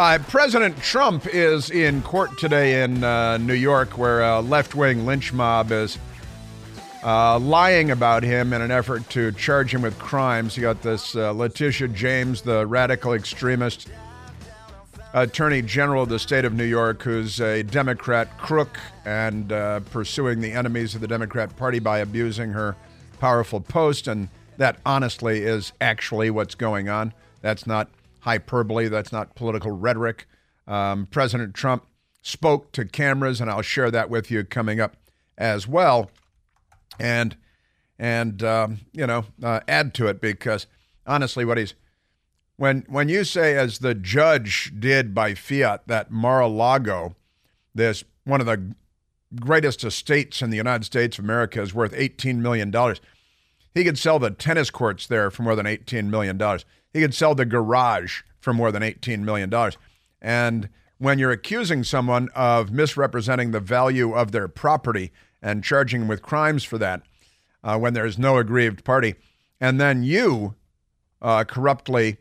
Uh, 0.00 0.16
President 0.28 0.74
Trump 0.78 1.26
is 1.26 1.68
in 1.68 2.00
court 2.00 2.38
today 2.38 2.82
in 2.82 3.04
uh, 3.04 3.36
New 3.36 3.52
York, 3.52 3.98
where 3.98 4.22
a 4.22 4.40
left 4.40 4.74
wing 4.74 5.04
lynch 5.04 5.30
mob 5.30 5.70
is 5.72 5.98
uh, 7.04 7.38
lying 7.38 7.90
about 7.90 8.22
him 8.22 8.54
in 8.54 8.62
an 8.62 8.70
effort 8.70 9.06
to 9.10 9.30
charge 9.32 9.74
him 9.74 9.82
with 9.82 9.98
crimes. 9.98 10.56
You 10.56 10.62
got 10.62 10.80
this 10.80 11.14
uh, 11.14 11.32
Letitia 11.32 11.88
James, 11.88 12.40
the 12.40 12.66
radical 12.66 13.12
extremist 13.12 13.88
attorney 15.12 15.60
general 15.60 16.04
of 16.04 16.08
the 16.08 16.18
state 16.18 16.46
of 16.46 16.54
New 16.54 16.64
York, 16.64 17.02
who's 17.02 17.38
a 17.38 17.62
Democrat 17.62 18.38
crook 18.38 18.78
and 19.04 19.52
uh, 19.52 19.80
pursuing 19.90 20.40
the 20.40 20.50
enemies 20.50 20.94
of 20.94 21.02
the 21.02 21.08
Democrat 21.08 21.54
Party 21.58 21.78
by 21.78 21.98
abusing 21.98 22.52
her 22.52 22.74
powerful 23.18 23.60
post. 23.60 24.08
And 24.08 24.30
that 24.56 24.78
honestly 24.86 25.40
is 25.40 25.74
actually 25.78 26.30
what's 26.30 26.54
going 26.54 26.88
on. 26.88 27.12
That's 27.42 27.66
not 27.66 27.90
hyperbole, 28.20 28.88
that's 28.88 29.12
not 29.12 29.34
political 29.34 29.70
rhetoric. 29.70 30.26
Um, 30.66 31.06
President 31.06 31.54
Trump 31.54 31.86
spoke 32.22 32.72
to 32.72 32.84
cameras, 32.84 33.40
and 33.40 33.50
I'll 33.50 33.62
share 33.62 33.90
that 33.90 34.10
with 34.10 34.30
you 34.30 34.44
coming 34.44 34.80
up 34.80 34.96
as 35.38 35.66
well. 35.66 36.10
And 36.98 37.36
and 37.98 38.42
um, 38.42 38.80
you 38.92 39.06
know 39.06 39.24
uh, 39.42 39.60
add 39.66 39.94
to 39.94 40.06
it 40.06 40.20
because 40.20 40.66
honestly, 41.06 41.44
what 41.44 41.58
he's 41.58 41.74
when 42.56 42.84
when 42.88 43.08
you 43.08 43.24
say, 43.24 43.56
as 43.56 43.78
the 43.78 43.94
judge 43.94 44.72
did 44.78 45.14
by 45.14 45.34
fiat, 45.34 45.86
that 45.86 46.10
Mar-a-Lago, 46.10 47.16
this 47.74 48.04
one 48.24 48.40
of 48.40 48.46
the 48.46 48.74
greatest 49.40 49.82
estates 49.84 50.42
in 50.42 50.50
the 50.50 50.56
United 50.56 50.84
States 50.84 51.18
of 51.18 51.24
America, 51.24 51.62
is 51.62 51.74
worth 51.74 51.94
eighteen 51.96 52.42
million 52.42 52.70
dollars. 52.70 53.00
He 53.72 53.84
could 53.84 53.98
sell 53.98 54.18
the 54.18 54.30
tennis 54.30 54.70
courts 54.70 55.06
there 55.06 55.30
for 55.30 55.42
more 55.42 55.56
than 55.56 55.66
eighteen 55.66 56.10
million 56.10 56.36
dollars. 56.36 56.64
He 56.92 57.00
could 57.00 57.14
sell 57.14 57.34
the 57.34 57.44
garage 57.44 58.22
for 58.40 58.52
more 58.52 58.72
than 58.72 58.82
eighteen 58.82 59.24
million 59.24 59.50
dollars. 59.50 59.76
And 60.20 60.68
when 60.98 61.18
you're 61.18 61.30
accusing 61.30 61.84
someone 61.84 62.28
of 62.34 62.70
misrepresenting 62.70 63.52
the 63.52 63.60
value 63.60 64.12
of 64.12 64.32
their 64.32 64.48
property 64.48 65.12
and 65.40 65.64
charging 65.64 66.00
them 66.00 66.08
with 66.08 66.20
crimes 66.20 66.64
for 66.64 66.76
that, 66.78 67.02
uh, 67.64 67.78
when 67.78 67.94
there's 67.94 68.18
no 68.18 68.36
aggrieved 68.36 68.84
party, 68.84 69.14
and 69.60 69.80
then 69.80 70.02
you 70.02 70.54
uh, 71.22 71.44
corruptly 71.44 72.18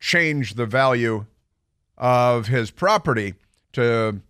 change 0.00 0.54
the 0.54 0.66
value 0.66 1.26
of 1.96 2.48
his 2.48 2.72
property 2.72 3.34
to 3.72 4.20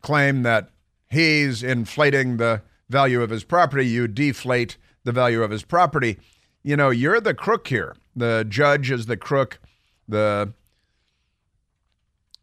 claim 0.00 0.42
that 0.42 0.70
he's 1.08 1.62
inflating 1.62 2.36
the 2.36 2.62
value 2.88 3.22
of 3.22 3.30
his 3.30 3.44
property, 3.44 3.86
you 3.86 4.08
deflate 4.08 4.76
the 5.04 5.12
value 5.12 5.42
of 5.42 5.50
his 5.50 5.62
property. 5.62 6.18
You 6.62 6.76
know, 6.76 6.90
you're 6.90 7.20
the 7.20 7.34
crook 7.34 7.68
here. 7.68 7.96
The 8.14 8.44
judge 8.48 8.90
is 8.90 9.06
the 9.06 9.16
crook. 9.16 9.58
The 10.08 10.52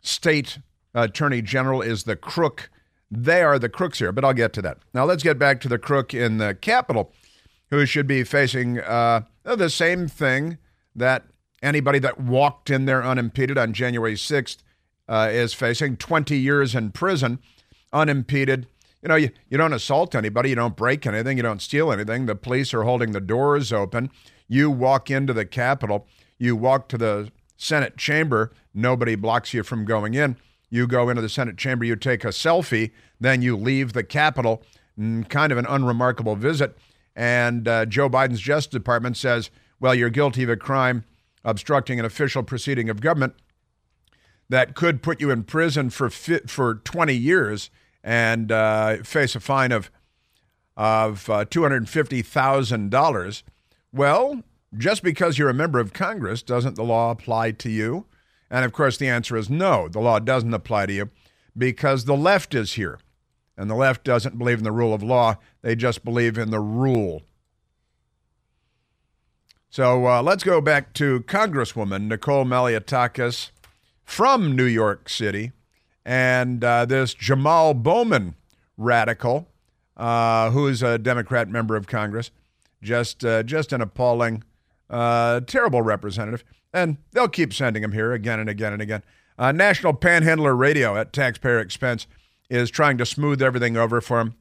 state 0.02 0.60
attorney 0.94 1.42
general 1.42 1.82
is 1.82 2.04
the 2.04 2.16
crook. 2.16 2.70
They 3.12 3.42
are 3.42 3.60
the 3.60 3.70
crooks 3.70 4.00
here, 4.00 4.12
but 4.12 4.26
I'll 4.26 4.34
get 4.34 4.54
to 4.54 4.62
that. 4.64 4.80
Now, 4.94 5.06
let's 5.06 5.24
get 5.24 5.38
back 5.38 5.62
to 5.62 5.70
the 5.70 5.78
crook 5.78 6.14
in 6.14 6.40
the 6.40 6.56
Capitol 6.56 7.14
who 7.70 7.86
should 7.86 8.08
be 8.08 8.24
facing 8.24 8.80
uh, 8.80 9.22
the 9.44 9.70
same 9.70 10.08
thing 10.08 10.58
that 10.96 11.24
Anybody 11.62 11.98
that 12.00 12.20
walked 12.20 12.70
in 12.70 12.86
there 12.86 13.04
unimpeded 13.04 13.58
on 13.58 13.74
January 13.74 14.14
6th 14.14 14.58
uh, 15.10 15.30
is 15.32 15.54
facing 15.54 15.98
20 15.98 16.38
years 16.38 16.76
in 16.76 16.92
prison, 16.92 17.40
unimpeded. 17.92 18.68
You 19.02 19.10
know, 19.10 19.16
you, 19.16 19.30
you 19.50 19.58
don't 19.58 19.74
assault 19.74 20.16
anybody, 20.16 20.50
you 20.50 20.56
don't 20.56 20.76
break 20.76 21.06
anything, 21.06 21.38
you 21.38 21.44
don't 21.44 21.62
steal 21.62 21.92
anything. 21.92 22.26
The 22.26 22.36
police 22.36 22.74
are 22.74 22.84
holding 22.84 23.12
the 23.12 23.22
doors 23.22 23.72
open. 23.72 24.10
You 24.48 24.72
walk 24.72 25.12
into 25.12 25.34
the 25.34 25.46
Capitol, 25.46 26.08
you 26.38 26.56
walk 26.56 26.88
to 26.90 26.98
the 26.98 27.32
Senate 27.58 27.98
chamber, 27.98 28.52
nobody 28.74 29.16
blocks 29.16 29.54
you 29.54 29.64
from 29.64 29.86
going 29.86 30.14
in. 30.14 30.38
You 30.70 30.88
go 30.88 31.10
into 31.10 31.22
the 31.22 31.30
Senate 31.30 31.58
chamber, 31.58 31.86
you 31.86 31.96
take 31.96 32.24
a 32.24 32.30
selfie, 32.30 32.92
then 33.20 33.42
you 33.42 33.56
leave 33.56 33.94
the 33.94 34.04
Capitol. 34.04 34.64
Kind 35.30 35.52
of 35.52 35.58
an 35.58 35.66
unremarkable 35.68 36.36
visit. 36.36 36.78
And 37.16 37.68
uh, 37.68 37.86
Joe 37.86 38.10
Biden's 38.10 38.42
Justice 38.42 38.72
Department 38.72 39.16
says, 39.16 39.50
well, 39.80 39.96
you're 39.96 40.10
guilty 40.10 40.44
of 40.44 40.50
a 40.50 40.58
crime 40.58 41.04
obstructing 41.44 42.00
an 42.00 42.06
official 42.06 42.44
proceeding 42.44 42.90
of 42.90 43.00
government 43.00 43.34
that 44.50 44.76
could 44.76 45.02
put 45.02 45.22
you 45.22 45.30
in 45.30 45.44
prison 45.44 45.90
for 45.90 46.10
for 46.10 46.76
20 46.76 47.14
years 47.14 47.70
and 48.08 48.52
uh, 48.54 49.04
face 49.04 49.36
a 49.36 49.40
fine 49.42 49.74
of 49.74 49.92
of 50.78 51.30
uh, 51.30 51.44
$250,000. 51.44 53.44
Well, 53.92 54.44
just 54.78 55.04
because 55.04 55.38
you're 55.38 55.50
a 55.50 55.54
member 55.54 55.80
of 55.80 55.92
Congress, 55.92 56.42
doesn't 56.44 56.76
the 56.76 56.84
law 56.84 57.12
apply 57.12 57.52
to 57.52 57.70
you? 57.70 58.06
And 58.50 58.64
of 58.64 58.72
course, 58.72 58.96
the 58.96 59.10
answer 59.10 59.36
is 59.36 59.50
no, 59.50 59.90
the 59.90 60.00
law 60.00 60.20
doesn't 60.20 60.54
apply 60.54 60.86
to 60.86 60.94
you 60.94 61.10
because 61.58 62.06
the 62.06 62.16
left 62.16 62.56
is 62.56 62.74
here. 62.74 63.00
And 63.58 63.70
the 63.70 63.76
left 63.76 64.04
doesn't 64.04 64.38
believe 64.38 64.60
in 64.60 64.64
the 64.64 64.72
rule 64.72 64.94
of 64.94 65.02
law, 65.02 65.38
they 65.64 65.76
just 65.76 66.06
believe 66.06 66.38
in 66.38 66.52
the 66.52 66.60
rule. 66.60 67.24
So 69.70 70.06
uh, 70.06 70.22
let's 70.22 70.44
go 70.44 70.62
back 70.62 70.94
to 70.94 71.22
Congresswoman 71.22 72.04
Nicole 72.04 72.46
Malliotakis 72.46 73.50
from 74.06 74.56
New 74.56 74.66
York 74.66 75.10
City 75.10 75.54
and 76.08 76.64
uh, 76.64 76.86
this 76.86 77.14
Jamal 77.14 77.74
Bowman 77.74 78.36
radical, 78.78 79.50
uh, 79.98 80.52
who 80.52 80.66
is 80.68 80.82
a 80.82 80.98
Democrat 80.98 81.50
member 81.50 81.76
of 81.76 81.86
Congress, 81.86 82.32
just 82.82 83.26
uh, 83.26 83.44
just 83.44 83.74
an 83.74 83.82
appalling, 83.82 84.44
uh, 84.90 85.42
terrible 85.42 85.82
representative. 85.82 86.46
And 86.74 86.98
they'll 87.12 87.28
keep 87.28 87.54
sending 87.54 87.84
him 87.84 87.92
here 87.92 88.14
again 88.14 88.40
and 88.40 88.50
again 88.50 88.72
and 88.72 88.82
again. 88.82 89.04
Uh, 89.38 89.52
National 89.52 89.94
Panhandler 89.94 90.56
Radio 90.56 90.96
at 90.96 91.12
taxpayer 91.12 91.60
expense 91.60 92.08
is 92.50 92.72
trying 92.72 92.98
to 93.00 93.06
smooth 93.06 93.42
everything 93.42 93.76
over 93.76 94.00
for 94.00 94.22
him. 94.22 94.36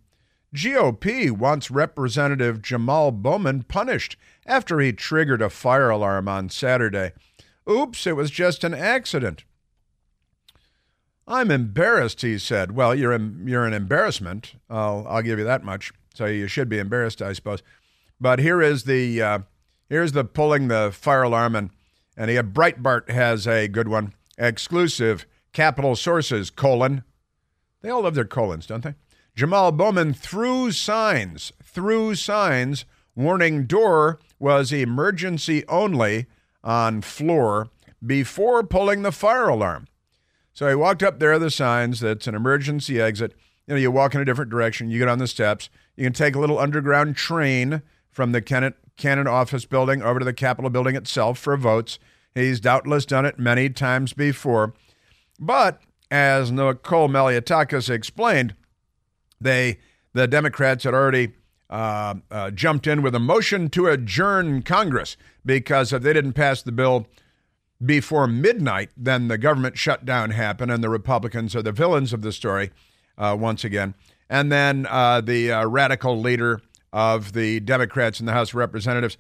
GOP 0.54 1.32
wants 1.32 1.70
Representative 1.70 2.62
Jamal 2.62 3.10
Bowman 3.10 3.64
punished 3.64 4.16
after 4.46 4.78
he 4.78 4.92
triggered 4.92 5.42
a 5.42 5.50
fire 5.50 5.90
alarm 5.90 6.28
on 6.28 6.48
Saturday. 6.48 7.12
Oops, 7.68 8.06
it 8.06 8.14
was 8.14 8.30
just 8.30 8.62
an 8.62 8.72
accident. 8.72 9.44
I'm 11.26 11.50
embarrassed, 11.50 12.22
he 12.22 12.38
said. 12.38 12.72
Well, 12.72 12.94
you're, 12.94 13.18
you're 13.18 13.66
an 13.66 13.72
embarrassment. 13.72 14.54
I'll, 14.70 15.06
I'll 15.08 15.22
give 15.22 15.38
you 15.38 15.44
that 15.44 15.64
much. 15.64 15.92
So 16.14 16.26
you 16.26 16.46
should 16.46 16.68
be 16.68 16.78
embarrassed, 16.78 17.20
I 17.20 17.32
suppose. 17.32 17.62
But 18.20 18.38
here 18.38 18.62
is 18.62 18.84
the 18.84 19.20
uh, 19.20 19.38
here's 19.90 20.12
the 20.12 20.24
pulling 20.24 20.68
the 20.68 20.90
fire 20.92 21.24
alarm, 21.24 21.54
and 21.54 21.70
and 22.16 22.30
he 22.30 22.36
Breitbart 22.36 23.10
has 23.10 23.46
a 23.46 23.68
good 23.68 23.88
one, 23.88 24.14
exclusive. 24.38 25.26
Capitol 25.52 25.96
sources 25.96 26.50
colon. 26.50 27.02
They 27.82 27.90
all 27.90 28.02
love 28.02 28.14
their 28.14 28.24
colons, 28.24 28.66
don't 28.66 28.82
they? 28.82 28.94
Jamal 29.34 29.72
Bowman 29.72 30.14
threw 30.14 30.70
signs, 30.72 31.52
threw 31.62 32.14
signs 32.14 32.86
warning 33.14 33.64
door 33.64 34.18
was 34.38 34.72
emergency 34.72 35.64
only 35.68 36.26
on 36.64 37.02
floor 37.02 37.68
before 38.04 38.62
pulling 38.62 39.02
the 39.02 39.12
fire 39.12 39.48
alarm. 39.48 39.86
So 40.56 40.66
he 40.70 40.74
walked 40.74 41.02
up 41.02 41.18
there, 41.18 41.34
are 41.34 41.38
the 41.38 41.50
signs 41.50 42.00
that's 42.00 42.26
an 42.26 42.34
emergency 42.34 42.98
exit. 42.98 43.34
You 43.66 43.74
know, 43.74 43.78
you 43.78 43.90
walk 43.90 44.14
in 44.14 44.22
a 44.22 44.24
different 44.24 44.50
direction, 44.50 44.88
you 44.88 44.98
get 44.98 45.06
on 45.06 45.18
the 45.18 45.26
steps. 45.26 45.68
You 45.96 46.04
can 46.04 46.14
take 46.14 46.34
a 46.34 46.38
little 46.38 46.58
underground 46.58 47.14
train 47.14 47.82
from 48.08 48.32
the 48.32 48.40
Cannon, 48.40 48.72
Cannon 48.96 49.26
office 49.26 49.66
building 49.66 50.00
over 50.00 50.18
to 50.18 50.24
the 50.24 50.32
Capitol 50.32 50.70
building 50.70 50.96
itself 50.96 51.38
for 51.38 51.58
votes. 51.58 51.98
He's 52.34 52.58
doubtless 52.58 53.04
done 53.04 53.26
it 53.26 53.38
many 53.38 53.68
times 53.68 54.14
before. 54.14 54.72
But 55.38 55.82
as 56.10 56.50
Nicole 56.50 57.10
Malliotakis 57.10 57.90
explained, 57.90 58.54
they 59.38 59.76
the 60.14 60.26
Democrats 60.26 60.84
had 60.84 60.94
already 60.94 61.34
uh, 61.68 62.14
uh, 62.30 62.50
jumped 62.50 62.86
in 62.86 63.02
with 63.02 63.14
a 63.14 63.20
motion 63.20 63.68
to 63.68 63.88
adjourn 63.88 64.62
Congress 64.62 65.18
because 65.44 65.92
if 65.92 66.00
they 66.00 66.14
didn't 66.14 66.32
pass 66.32 66.62
the 66.62 66.72
bill 66.72 67.06
before 67.84 68.26
midnight, 68.26 68.90
then 68.96 69.28
the 69.28 69.38
government 69.38 69.78
shutdown 69.78 70.30
happened, 70.30 70.72
and 70.72 70.82
the 70.82 70.88
Republicans 70.88 71.54
are 71.54 71.62
the 71.62 71.72
villains 71.72 72.12
of 72.12 72.22
the 72.22 72.32
story 72.32 72.70
uh, 73.18 73.36
once 73.38 73.64
again. 73.64 73.94
And 74.28 74.50
then 74.50 74.86
uh, 74.88 75.20
the 75.20 75.52
uh, 75.52 75.66
radical 75.66 76.20
leader 76.20 76.60
of 76.92 77.32
the 77.32 77.60
Democrats 77.60 78.18
in 78.18 78.26
the 78.26 78.32
House 78.32 78.50
of 78.50 78.56
Representatives 78.56 79.16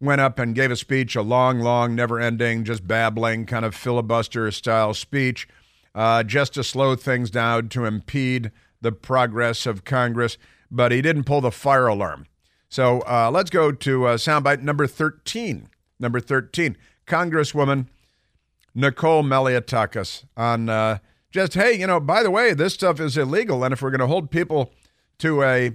went 0.00 0.20
up 0.20 0.38
and 0.38 0.54
gave 0.54 0.70
a 0.70 0.76
speech, 0.76 1.14
a 1.14 1.22
long, 1.22 1.60
long, 1.60 1.94
never 1.94 2.18
ending, 2.18 2.64
just 2.64 2.86
babbling, 2.86 3.46
kind 3.46 3.64
of 3.64 3.74
filibuster 3.74 4.50
style 4.50 4.94
speech, 4.94 5.46
uh, 5.94 6.22
just 6.22 6.54
to 6.54 6.64
slow 6.64 6.96
things 6.96 7.30
down, 7.30 7.68
to 7.68 7.84
impede 7.84 8.50
the 8.80 8.92
progress 8.92 9.66
of 9.66 9.84
Congress 9.84 10.38
but 10.70 10.92
he 10.92 11.02
didn't 11.02 11.24
pull 11.24 11.40
the 11.40 11.50
fire 11.50 11.86
alarm. 11.86 12.26
So 12.68 13.00
uh, 13.00 13.30
let's 13.32 13.50
go 13.50 13.72
to 13.72 14.06
uh, 14.06 14.16
soundbite 14.16 14.62
number 14.62 14.86
13. 14.86 15.68
Number 15.98 16.20
13, 16.20 16.76
Congresswoman 17.10 17.86
Nicole 18.74 19.24
Malliotakis 19.24 20.24
on 20.36 20.68
uh, 20.68 20.98
just, 21.32 21.54
hey, 21.54 21.72
you 21.72 21.86
know, 21.86 21.98
by 21.98 22.22
the 22.22 22.30
way, 22.30 22.54
this 22.54 22.74
stuff 22.74 23.00
is 23.00 23.18
illegal. 23.18 23.64
And 23.64 23.72
if 23.72 23.82
we're 23.82 23.90
going 23.90 24.00
to 24.00 24.06
hold 24.06 24.30
people 24.30 24.72
to 25.18 25.42
a 25.42 25.72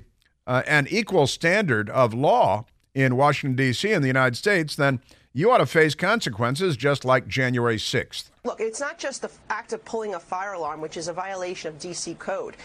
uh, 0.47 0.61
an 0.67 0.87
equal 0.89 1.27
standard 1.27 1.89
of 1.89 2.13
law 2.13 2.65
in 2.93 3.17
Washington, 3.17 3.55
D.C., 3.55 3.91
in 3.91 4.01
the 4.01 4.07
United 4.07 4.37
States, 4.37 4.75
then 4.75 5.01
you 5.37 5.51
ought 5.51 5.57
to 5.57 5.65
face 5.65 5.93
consequences 5.95 6.77
just 6.77 7.03
like 7.03 7.27
January 7.27 7.75
6th. 7.75 8.29
Look, 8.45 8.61
it's 8.61 8.79
not 8.79 8.97
just 8.97 9.21
the 9.21 9.31
act 9.49 9.73
of 9.73 9.83
pulling 9.83 10.15
a 10.15 10.19
fire 10.19 10.53
alarm, 10.53 10.79
which 10.79 10.95
is 10.95 11.09
a 11.09 11.13
violation 11.13 11.67
of 11.67 11.77
DC 11.77 12.17
code. 12.19 12.55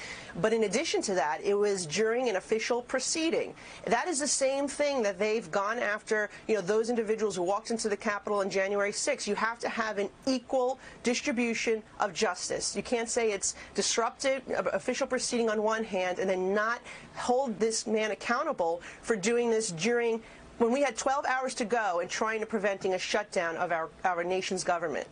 But 0.41 0.53
in 0.53 0.63
addition 0.65 1.03
to 1.03 1.15
that, 1.15 1.41
it 1.43 1.55
was 1.55 1.85
during 1.85 2.29
an 2.29 2.37
official 2.37 2.83
proceeding. 2.83 3.55
That 3.87 4.07
is 4.07 4.21
the 4.21 4.29
same 4.29 4.69
thing 4.69 5.03
that 5.03 5.19
they've 5.19 5.51
gone 5.51 5.81
after, 5.81 6.31
you 6.47 6.55
know, 6.55 6.61
those 6.61 6.91
individuals 6.91 7.35
who 7.35 7.43
walked 7.43 7.73
into 7.73 7.89
the 7.89 7.97
Capitol 7.97 8.39
on 8.39 8.51
January 8.51 8.93
6th. 8.93 9.27
You 9.27 9.35
have 9.35 9.59
to 9.61 9.69
have 9.69 9.99
an 9.99 10.09
equal 10.27 10.79
distribution 11.03 11.83
of 11.99 12.13
justice. 12.13 12.77
You 12.77 12.85
can't 12.85 13.09
say 13.09 13.33
it's 13.33 13.57
disrupted 13.75 14.43
uh, 14.53 14.63
official 14.75 15.09
proceeding 15.09 15.49
on 15.49 15.63
one 15.63 15.83
hand 15.83 16.21
and 16.21 16.31
then 16.31 16.55
not 16.55 16.81
hold 17.17 17.59
this 17.59 17.87
man 17.87 18.13
accountable 18.13 18.81
for 19.03 19.17
doing 19.17 19.51
this 19.51 19.73
during 19.73 20.23
when 20.61 20.71
we 20.71 20.83
had 20.83 20.95
12 20.95 21.25
hours 21.25 21.55
to 21.55 21.65
go 21.65 22.01
in 22.01 22.09
trying 22.09 22.39
to 22.41 22.47
preventing 22.47 22.93
a 22.93 22.99
shutdown 22.99 23.57
of 23.57 23.73
our, 23.73 23.89
our 24.05 24.23
nation's 24.23 24.63
government. 24.63 25.09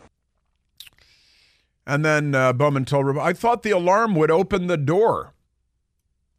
And 1.87 2.05
then 2.05 2.35
uh, 2.35 2.53
Bowman 2.53 2.85
told 2.85 3.05
her, 3.05 3.19
I 3.19 3.33
thought 3.33 3.63
the 3.63 3.71
alarm 3.71 4.13
would 4.13 4.29
open 4.29 4.67
the 4.67 4.77
door. 4.77 5.33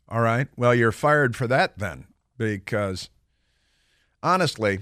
All 0.08 0.20
right. 0.20 0.46
Well, 0.56 0.76
you're 0.76 0.92
fired 0.92 1.34
for 1.34 1.48
that 1.48 1.76
then, 1.78 2.06
because 2.38 3.10
honestly, 4.22 4.78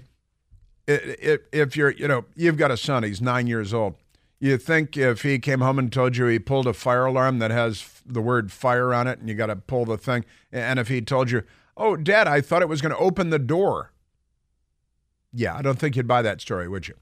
if 0.87 1.75
you're, 1.75 1.93
you 1.93 2.07
know, 2.07 2.27
you've 2.37 2.59
got 2.59 2.71
a 2.71 2.77
son, 2.77 3.05
he's 3.05 3.23
nine 3.23 3.47
years 3.47 3.73
old. 3.73 3.95
You 4.41 4.59
think 4.59 4.95
if 4.95 5.23
he 5.23 5.38
came 5.38 5.61
home 5.61 5.79
and 5.79 5.91
told 5.91 6.19
you 6.19 6.27
he 6.27 6.38
pulled 6.38 6.67
a 6.67 6.75
fire 6.75 7.07
alarm 7.07 7.38
that 7.38 7.51
has 7.51 8.03
the 8.05 8.21
word 8.21 8.53
fire 8.53 8.93
on 8.93 9.07
it 9.07 9.21
and 9.21 9.29
you 9.29 9.35
got 9.35 9.47
to 9.47 9.57
pull 9.57 9.87
the 9.87 9.97
thing, 9.97 10.27
and 10.53 10.79
if 10.79 10.88
he 10.88 11.01
told 11.01 11.31
you, 11.31 11.45
oh, 11.79 11.97
dad, 11.97 12.29
I 12.29 12.43
thought 12.43 12.61
it 12.61 12.69
was 12.69 12.83
going 12.83 12.95
to 12.95 13.01
open 13.01 13.31
the 13.31 13.38
door. 13.38 13.93
Yeah, 15.33 15.57
I 15.57 15.62
don't 15.62 15.79
think 15.79 15.97
you'd 15.97 16.09
buy 16.09 16.23
that 16.23 16.41
story, 16.41 16.69
would 16.69 16.88
you? 16.88 16.95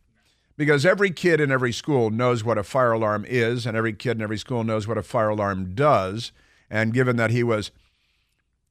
because 0.57 0.87
every 0.87 1.11
kid 1.11 1.41
in 1.41 1.53
every 1.53 1.73
school 1.73 2.11
knows 2.11 2.43
what 2.43 2.59
a 2.59 2.62
fire 2.62 2.93
alarm 2.93 3.25
is, 3.29 3.67
and 3.67 3.77
every 3.77 3.93
kid 3.93 4.12
in 4.12 4.23
every 4.23 4.39
school 4.39 4.65
knows 4.65 4.89
what 4.89 4.99
a 4.99 5.03
fire 5.03 5.29
alarm 5.29 5.75
does. 5.75 6.33
And 6.71 6.95
given 6.95 7.17
that 7.17 7.31
he 7.31 7.43
was 7.43 7.71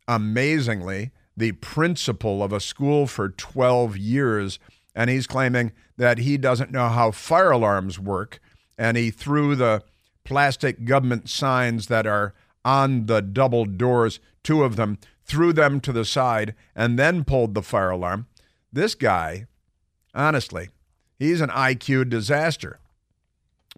amazingly 0.08 1.12
the 1.38 1.54
principal 1.54 2.44
of 2.44 2.52
a 2.52 2.60
school 2.60 3.08
for 3.08 3.30
12 3.30 3.98
years, 3.98 4.60
and 4.96 5.10
he's 5.10 5.28
claiming 5.28 5.72
that 5.98 6.20
he 6.20 6.38
doesn't 6.38 6.72
know 6.72 6.90
how 6.90 7.12
fire 7.12 7.52
alarms 7.52 8.00
work, 8.00 8.40
and 8.78 8.98
he 8.98 9.12
threw 9.12 9.56
the 9.56 9.84
plastic 10.24 10.86
government 10.86 11.30
signs 11.30 11.88
that 11.88 12.08
are 12.08 12.34
on 12.64 13.06
the 13.06 13.22
double 13.22 13.66
doors, 13.66 14.20
two 14.44 14.64
of 14.64 14.76
them, 14.76 14.98
threw 15.24 15.54
them 15.54 15.80
to 15.80 15.92
the 15.92 16.06
side, 16.06 16.56
and 16.76 16.98
then 16.98 17.24
pulled 17.24 17.54
the 17.54 17.62
fire 17.62 17.92
alarm. 17.92 18.26
This 18.76 18.94
guy, 18.94 19.48
honestly, 20.14 20.70
He's 21.18 21.40
an 21.40 21.50
IQ 21.50 22.10
disaster. 22.10 22.80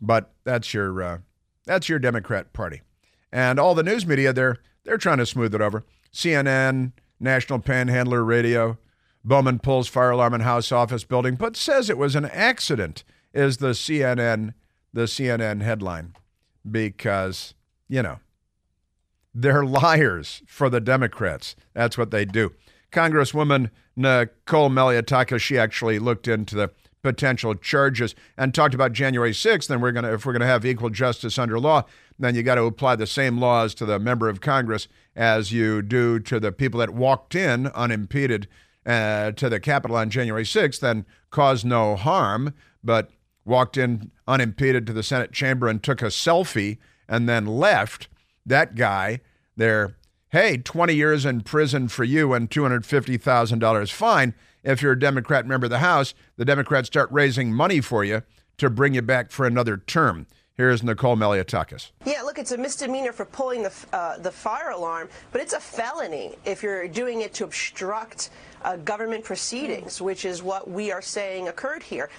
But 0.01 0.33
that's 0.43 0.73
your 0.73 1.01
uh, 1.01 1.17
that's 1.65 1.89
your 1.89 1.99
Democrat 1.99 2.53
Party, 2.53 2.81
and 3.31 3.59
all 3.59 3.75
the 3.75 3.83
news 3.83 4.05
media 4.05 4.33
they're 4.33 4.57
they're 4.83 4.97
trying 4.97 5.17
to 5.17 5.25
smooth 5.25 5.55
it 5.55 5.61
over. 5.61 5.85
CNN, 6.13 6.93
National 7.19 7.59
Panhandler 7.59 8.23
Radio, 8.23 8.77
Bowman 9.23 9.59
pulls 9.59 9.87
fire 9.87 10.11
alarm 10.11 10.33
in 10.33 10.41
House 10.41 10.71
office 10.71 11.03
building, 11.03 11.35
but 11.35 11.55
says 11.55 11.89
it 11.89 11.97
was 11.97 12.15
an 12.15 12.25
accident. 12.25 13.03
Is 13.33 13.57
the 13.57 13.71
CNN 13.71 14.53
the 14.93 15.03
CNN 15.03 15.61
headline 15.61 16.13
because 16.69 17.53
you 17.87 18.01
know 18.01 18.17
they're 19.33 19.65
liars 19.65 20.41
for 20.47 20.69
the 20.69 20.81
Democrats. 20.81 21.55
That's 21.73 21.97
what 21.97 22.11
they 22.11 22.25
do. 22.25 22.53
Congresswoman 22.91 23.69
Nicole 23.95 24.69
Malliotakis, 24.69 25.39
she 25.39 25.57
actually 25.57 25.99
looked 25.99 26.27
into 26.27 26.55
the 26.55 26.71
potential 27.01 27.55
charges 27.55 28.15
and 28.37 28.53
talked 28.53 28.73
about 28.73 28.91
January 28.91 29.31
6th, 29.31 29.67
then 29.67 29.81
we're 29.81 29.91
going 29.91 30.03
to 30.03 30.13
if 30.13 30.25
we're 30.25 30.33
going 30.33 30.41
to 30.41 30.47
have 30.47 30.65
equal 30.65 30.89
justice 30.89 31.37
under 31.37 31.59
law, 31.59 31.83
then 32.19 32.35
you 32.35 32.43
got 32.43 32.55
to 32.55 32.63
apply 32.63 32.95
the 32.95 33.07
same 33.07 33.39
laws 33.39 33.73
to 33.75 33.85
the 33.85 33.99
member 33.99 34.27
of 34.27 34.41
Congress 34.41 34.87
as 35.15 35.51
you 35.51 35.81
do 35.81 36.19
to 36.19 36.39
the 36.39 36.51
people 36.51 36.79
that 36.79 36.93
walked 36.93 37.35
in 37.35 37.67
unimpeded 37.67 38.47
uh, 38.85 39.31
to 39.31 39.49
the 39.49 39.59
Capitol 39.59 39.97
on 39.97 40.09
January 40.09 40.43
6th 40.43 40.81
and 40.83 41.05
caused 41.29 41.65
no 41.65 41.95
harm, 41.95 42.53
but 42.83 43.09
walked 43.45 43.77
in 43.77 44.11
unimpeded 44.27 44.85
to 44.87 44.93
the 44.93 45.03
Senate 45.03 45.31
chamber 45.31 45.67
and 45.67 45.83
took 45.83 46.01
a 46.01 46.05
selfie 46.05 46.77
and 47.07 47.27
then 47.27 47.45
left. 47.45 48.07
That 48.45 48.75
guy 48.75 49.21
there, 49.55 49.95
hey, 50.29 50.57
20 50.57 50.93
years 50.93 51.25
in 51.25 51.41
prison 51.41 51.87
for 51.87 52.03
you 52.03 52.33
and 52.33 52.49
$250,000 52.49 53.91
fine 53.91 54.33
if 54.63 54.81
you're 54.81 54.91
a 54.91 54.99
Democrat 54.99 55.45
member 55.45 55.65
of 55.65 55.71
the 55.71 55.79
House, 55.79 56.13
the 56.35 56.43
Democrats 56.43 56.87
start 56.87 57.09
raising 57.11 57.53
money 57.53 57.79
for 57.79 58.03
you 58.03 58.23
to 58.57 58.69
bring 58.69 58.93
you 58.93 59.01
back 59.01 59.31
for 59.31 59.45
another 59.45 59.77
term. 59.77 60.27
Here's 60.55 60.83
Nicole 60.83 61.15
Malliotakis. 61.15 61.91
Yeah, 62.05 62.23
look, 62.23 62.39
it's 62.39 62.51
a 62.51 62.57
misdemeanor 62.57 63.13
for 63.13 63.25
pulling 63.25 63.61
the 63.61 63.71
uh, 63.93 64.17
the 64.17 64.31
fire 64.31 64.71
alarm, 64.71 65.07
but 65.31 65.39
it's 65.39 65.53
a 65.53 65.59
felony 65.59 66.35
if 66.45 66.63
you're 66.63 66.87
doing 66.87 67.21
it 67.21 67.33
to 67.35 67.43
obstruct 67.43 68.31
uh, 68.63 68.75
government 68.77 69.23
proceedings, 69.23 70.01
which 70.01 70.25
is 70.25 70.41
what 70.41 70.67
we 70.69 70.91
are 70.91 71.01
saying 71.01 71.47
occurred 71.47 71.83
here. 71.83 72.09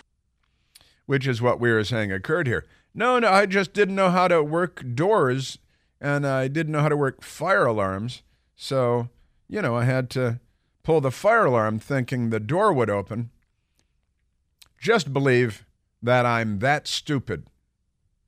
Which 1.07 1.27
is 1.27 1.42
what 1.42 1.59
we 1.59 1.71
are 1.71 1.83
saying 1.83 2.12
occurred 2.12 2.47
here. 2.47 2.64
No, 2.94 3.18
no, 3.18 3.29
I 3.29 3.47
just 3.47 3.73
didn't 3.73 3.97
know 3.97 4.11
how 4.11 4.29
to 4.29 4.42
work 4.42 4.85
doors, 4.94 5.59
and 6.00 6.26
I 6.26 6.48
didn't 6.48 6.72
know 6.72 6.80
how 6.80 6.88
to 6.88 6.96
work 6.96 7.22
fire 7.22 7.66
alarms, 7.66 8.22
so 8.56 9.08
you 9.48 9.62
know 9.62 9.76
I 9.76 9.84
had 9.84 10.11
to 10.11 10.40
pull 10.82 11.00
the 11.00 11.11
fire 11.11 11.46
alarm 11.46 11.78
thinking 11.78 12.30
the 12.30 12.40
door 12.40 12.72
would 12.72 12.90
open. 12.90 13.30
Just 14.80 15.12
believe 15.12 15.66
that 16.02 16.24
I'm 16.24 16.61
that 16.61 16.87
stupid. 16.87 17.48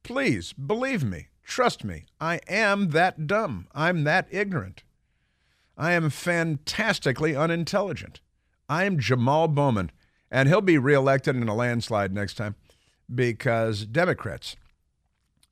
Please 0.03 0.53
believe 0.53 1.05
me. 1.05 1.29
Trust 1.45 1.85
me. 1.85 2.05
I 2.21 2.41
am 2.49 2.91
that 2.91 3.27
dumb. 3.27 3.67
I'm 3.75 4.05
that 4.05 4.29
ignorant. 4.31 4.83
I 5.77 5.93
am 5.93 6.11
fantastically 6.11 7.35
unintelligent. 7.35 8.21
I 8.69 8.85
am 8.85 8.99
Jamal 8.99 9.49
Bowman, 9.49 9.91
and 10.31 10.49
he'll 10.49 10.61
be 10.61 10.79
reelected 10.79 11.37
in 11.37 11.49
a 11.49 11.55
landslide 11.55 12.13
next 12.13 12.35
time 12.35 12.55
because 13.13 13.87
Democrats, 13.87 14.57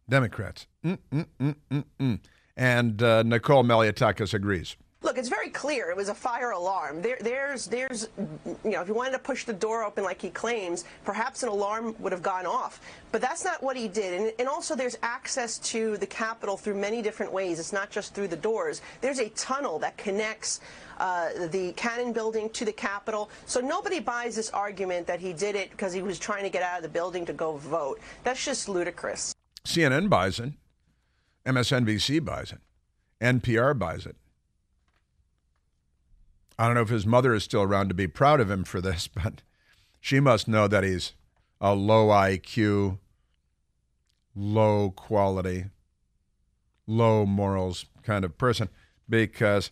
Democrats, 0.09 0.67
mm, 0.85 0.99
mm, 1.13 1.27
mm, 1.41 1.55
mm, 1.71 1.85
mm. 2.01 2.21
and 2.57 3.03
uh, 3.03 3.23
Nicole 3.23 3.65
Malliotakis 3.65 4.35
agrees. 4.35 4.77
Look, 5.01 5.17
it's 5.17 5.29
very 5.29 5.51
clear. 5.51 5.91
It 5.91 5.97
was 5.97 6.09
a 6.09 6.15
fire 6.15 6.51
alarm. 6.51 7.03
There, 7.03 7.19
there's, 7.21 7.67
there's, 7.67 8.09
you 8.65 8.71
know, 8.73 8.81
if 8.81 8.89
he 8.89 8.93
wanted 8.93 9.13
to 9.13 9.21
push 9.21 9.45
the 9.45 9.53
door 9.53 9.85
open 9.85 10.03
like 10.03 10.21
he 10.21 10.29
claims, 10.29 10.85
perhaps 11.05 11.45
an 11.45 11.51
alarm 11.51 11.95
would 12.01 12.11
have 12.11 12.21
gone 12.21 12.47
off. 12.47 12.81
But 13.13 13.21
that's 13.21 13.45
not 13.45 13.63
what 13.63 13.77
he 13.77 13.87
did. 13.87 14.21
And, 14.21 14.33
and 14.41 14.49
also, 14.49 14.75
there's 14.75 14.99
access 15.05 15.59
to 15.71 15.97
the 15.99 16.07
Capitol 16.07 16.57
through 16.57 16.75
many 16.75 17.01
different 17.01 17.33
ways. 17.33 17.61
It's 17.61 17.73
not 17.73 17.91
just 17.91 18.13
through 18.13 18.27
the 18.27 18.37
doors. 18.37 18.83
There's 19.01 19.21
a 19.21 19.29
tunnel 19.31 19.79
that 19.79 19.97
connects 19.99 20.61
uh, 20.99 21.47
the 21.53 21.73
Cannon 21.75 22.13
building 22.13 22.51
to 22.51 22.65
the 22.65 22.73
Capitol. 22.73 23.31
So 23.47 23.61
nobody 23.61 24.01
buys 24.01 24.35
this 24.35 24.51
argument 24.51 25.07
that 25.07 25.21
he 25.21 25.33
did 25.33 25.55
it 25.55 25.71
because 25.71 25.93
he 25.93 26.03
was 26.03 26.19
trying 26.19 26.43
to 26.43 26.51
get 26.51 26.65
out 26.65 26.79
of 26.79 26.83
the 26.83 26.89
building 26.89 27.25
to 27.27 27.33
go 27.33 27.57
vote. 27.57 28.01
That's 28.25 28.45
just 28.45 28.69
ludicrous. 28.69 29.33
CNN 29.69 30.09
buys 30.09 30.41
it. 30.41 30.55
MSNBC 31.45 32.25
buys 32.25 32.53
it. 32.53 32.61
NPR 33.21 33.79
buys 33.79 34.07
it. 34.07 34.17
I 36.59 36.65
don't 36.67 36.75
know 36.75 36.81
if 36.81 36.89
his 36.89 37.07
mother 37.07 37.35
is 37.35 37.45
still 37.45 37.63
around 37.63 37.89
to 37.89 37.95
be 37.95 38.07
proud 38.07 38.41
of 38.41 38.51
him 38.51 38.65
for 38.65 38.81
this, 38.81 39.09
but 39.23 39.43
she 40.01 40.21
must 40.21 40.49
know 40.49 40.69
that 40.69 40.85
he's 40.85 41.13
a 41.61 41.75
low 41.75 42.09
IQ, 42.09 42.99
low 44.35 44.91
quality, 44.91 45.67
low 46.87 47.27
morals 47.27 47.85
kind 48.03 48.25
of 48.25 48.39
person 48.39 48.71
because, 49.07 49.71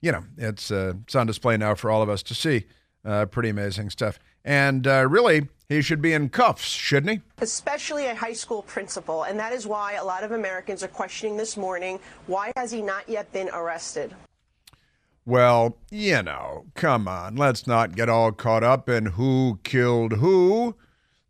you 0.00 0.10
know, 0.10 0.24
it's, 0.36 0.72
uh, 0.72 0.94
it's 1.04 1.14
on 1.14 1.28
display 1.28 1.56
now 1.56 1.76
for 1.76 1.92
all 1.92 2.02
of 2.02 2.08
us 2.08 2.24
to 2.24 2.34
see. 2.34 2.64
Uh, 3.04 3.26
pretty 3.26 3.50
amazing 3.50 3.90
stuff. 3.90 4.18
And 4.44 4.86
uh, 4.86 5.06
really, 5.08 5.48
he 5.72 5.82
should 5.82 6.02
be 6.02 6.12
in 6.12 6.28
cuffs, 6.28 6.68
shouldn't 6.68 7.12
he? 7.12 7.20
Especially 7.38 8.06
a 8.06 8.14
high 8.14 8.32
school 8.32 8.62
principal. 8.62 9.24
And 9.24 9.38
that 9.38 9.52
is 9.52 9.66
why 9.66 9.94
a 9.94 10.04
lot 10.04 10.24
of 10.24 10.32
Americans 10.32 10.82
are 10.82 10.88
questioning 10.88 11.36
this 11.36 11.56
morning 11.56 11.98
why 12.26 12.52
has 12.56 12.70
he 12.70 12.82
not 12.82 13.08
yet 13.08 13.32
been 13.32 13.48
arrested? 13.50 14.14
Well, 15.24 15.78
you 15.90 16.22
know, 16.22 16.66
come 16.74 17.06
on, 17.06 17.36
let's 17.36 17.66
not 17.66 17.94
get 17.94 18.08
all 18.08 18.32
caught 18.32 18.64
up 18.64 18.88
in 18.88 19.06
who 19.06 19.60
killed 19.62 20.14
who. 20.14 20.76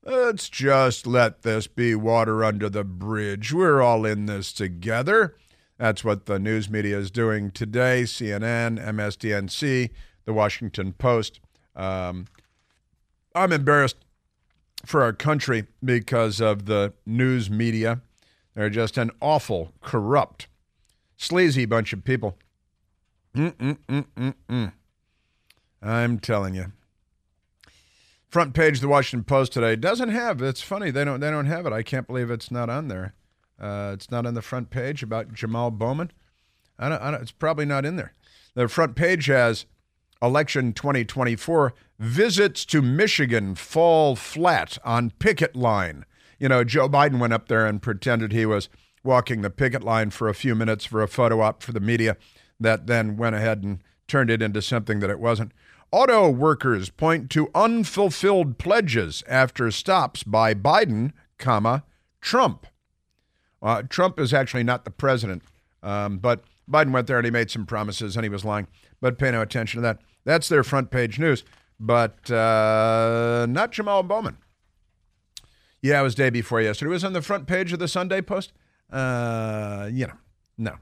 Let's 0.02 0.48
just 0.48 1.06
let 1.06 1.42
this 1.42 1.66
be 1.66 1.94
water 1.94 2.42
under 2.42 2.68
the 2.68 2.84
bridge. 2.84 3.52
We're 3.52 3.82
all 3.82 4.04
in 4.04 4.26
this 4.26 4.52
together. 4.52 5.36
That's 5.78 6.02
what 6.02 6.26
the 6.26 6.38
news 6.38 6.70
media 6.70 6.98
is 6.98 7.10
doing 7.10 7.50
today 7.50 8.04
CNN, 8.04 8.82
MSDNC, 8.82 9.90
The 10.24 10.32
Washington 10.32 10.92
Post. 10.94 11.40
Um, 11.76 12.26
I'm 13.34 13.52
embarrassed 13.52 13.96
for 14.84 15.02
our 15.02 15.12
country 15.12 15.66
because 15.84 16.40
of 16.40 16.66
the 16.66 16.92
news 17.06 17.50
media. 17.50 18.00
They're 18.54 18.70
just 18.70 18.98
an 18.98 19.10
awful, 19.20 19.72
corrupt, 19.80 20.46
sleazy 21.16 21.64
bunch 21.64 21.92
of 21.92 22.04
people. 22.04 22.38
Mm-mm-mm-mm-mm. 23.34 24.72
I'm 25.82 26.18
telling 26.18 26.54
you. 26.54 26.72
front 28.28 28.54
page 28.54 28.76
of 28.76 28.80
the 28.82 28.88
Washington 28.88 29.24
Post 29.24 29.52
today 29.52 29.76
doesn't 29.76 30.10
have. 30.10 30.42
It's 30.42 30.60
funny 30.60 30.90
they 30.90 31.04
don't 31.04 31.20
they 31.20 31.30
don't 31.30 31.46
have 31.46 31.66
it. 31.66 31.72
I 31.72 31.82
can't 31.82 32.06
believe 32.06 32.30
it's 32.30 32.50
not 32.50 32.68
on 32.68 32.88
there. 32.88 33.14
Uh, 33.60 33.92
it's 33.94 34.10
not 34.10 34.26
on 34.26 34.34
the 34.34 34.42
front 34.42 34.70
page 34.70 35.02
about 35.02 35.32
Jamal 35.32 35.70
Bowman. 35.70 36.10
I 36.78 36.88
don't, 36.88 37.02
I 37.02 37.10
don't, 37.12 37.22
it's 37.22 37.30
probably 37.32 37.64
not 37.64 37.84
in 37.84 37.96
there. 37.96 38.12
The 38.54 38.68
front 38.68 38.96
page 38.96 39.26
has 39.26 39.66
election 40.20 40.72
2024 40.72 41.72
visits 42.02 42.64
to 42.64 42.82
Michigan 42.82 43.54
fall 43.54 44.16
flat 44.16 44.76
on 44.84 45.10
picket 45.20 45.54
line. 45.54 46.04
You 46.40 46.48
know, 46.48 46.64
Joe 46.64 46.88
Biden 46.88 47.20
went 47.20 47.32
up 47.32 47.46
there 47.46 47.64
and 47.64 47.80
pretended 47.80 48.32
he 48.32 48.44
was 48.44 48.68
walking 49.04 49.42
the 49.42 49.50
picket 49.50 49.84
line 49.84 50.10
for 50.10 50.28
a 50.28 50.34
few 50.34 50.56
minutes 50.56 50.84
for 50.84 51.00
a 51.00 51.06
photo 51.06 51.40
op 51.40 51.62
for 51.62 51.70
the 51.70 51.78
media 51.78 52.16
that 52.58 52.88
then 52.88 53.16
went 53.16 53.36
ahead 53.36 53.62
and 53.62 53.84
turned 54.08 54.30
it 54.30 54.42
into 54.42 54.60
something 54.60 54.98
that 54.98 55.10
it 55.10 55.20
wasn't. 55.20 55.52
Auto 55.92 56.28
workers 56.28 56.90
point 56.90 57.30
to 57.30 57.50
unfulfilled 57.54 58.58
pledges 58.58 59.22
after 59.28 59.70
stops 59.70 60.24
by 60.24 60.54
Biden, 60.54 61.12
comma, 61.38 61.84
Trump. 62.20 62.66
Uh, 63.62 63.82
Trump 63.88 64.18
is 64.18 64.34
actually 64.34 64.64
not 64.64 64.84
the 64.84 64.90
president, 64.90 65.44
um, 65.84 66.18
but 66.18 66.42
Biden 66.68 66.90
went 66.90 67.06
there 67.06 67.18
and 67.18 67.24
he 67.24 67.30
made 67.30 67.50
some 67.50 67.64
promises 67.64 68.16
and 68.16 68.24
he 68.24 68.30
was 68.30 68.44
lying. 68.44 68.66
But 69.00 69.18
pay 69.18 69.30
no 69.30 69.40
attention 69.40 69.78
to 69.78 69.82
that. 69.82 70.00
That's 70.24 70.48
their 70.48 70.64
front 70.64 70.90
page 70.90 71.18
news, 71.18 71.44
but 71.82 72.30
uh, 72.30 73.44
not 73.48 73.72
Jamal 73.72 74.04
Bowman. 74.04 74.38
Yeah, 75.82 75.98
it 75.98 76.04
was 76.04 76.14
day 76.14 76.30
before 76.30 76.62
yesterday. 76.62 76.90
It 76.90 76.92
was 76.92 77.04
on 77.04 77.12
the 77.12 77.20
front 77.20 77.48
page 77.48 77.72
of 77.72 77.80
the 77.80 77.88
Sunday 77.88 78.22
Post. 78.22 78.52
Uh, 78.90 79.90
you 79.92 80.06
know, 80.06 80.14
no. 80.56 80.76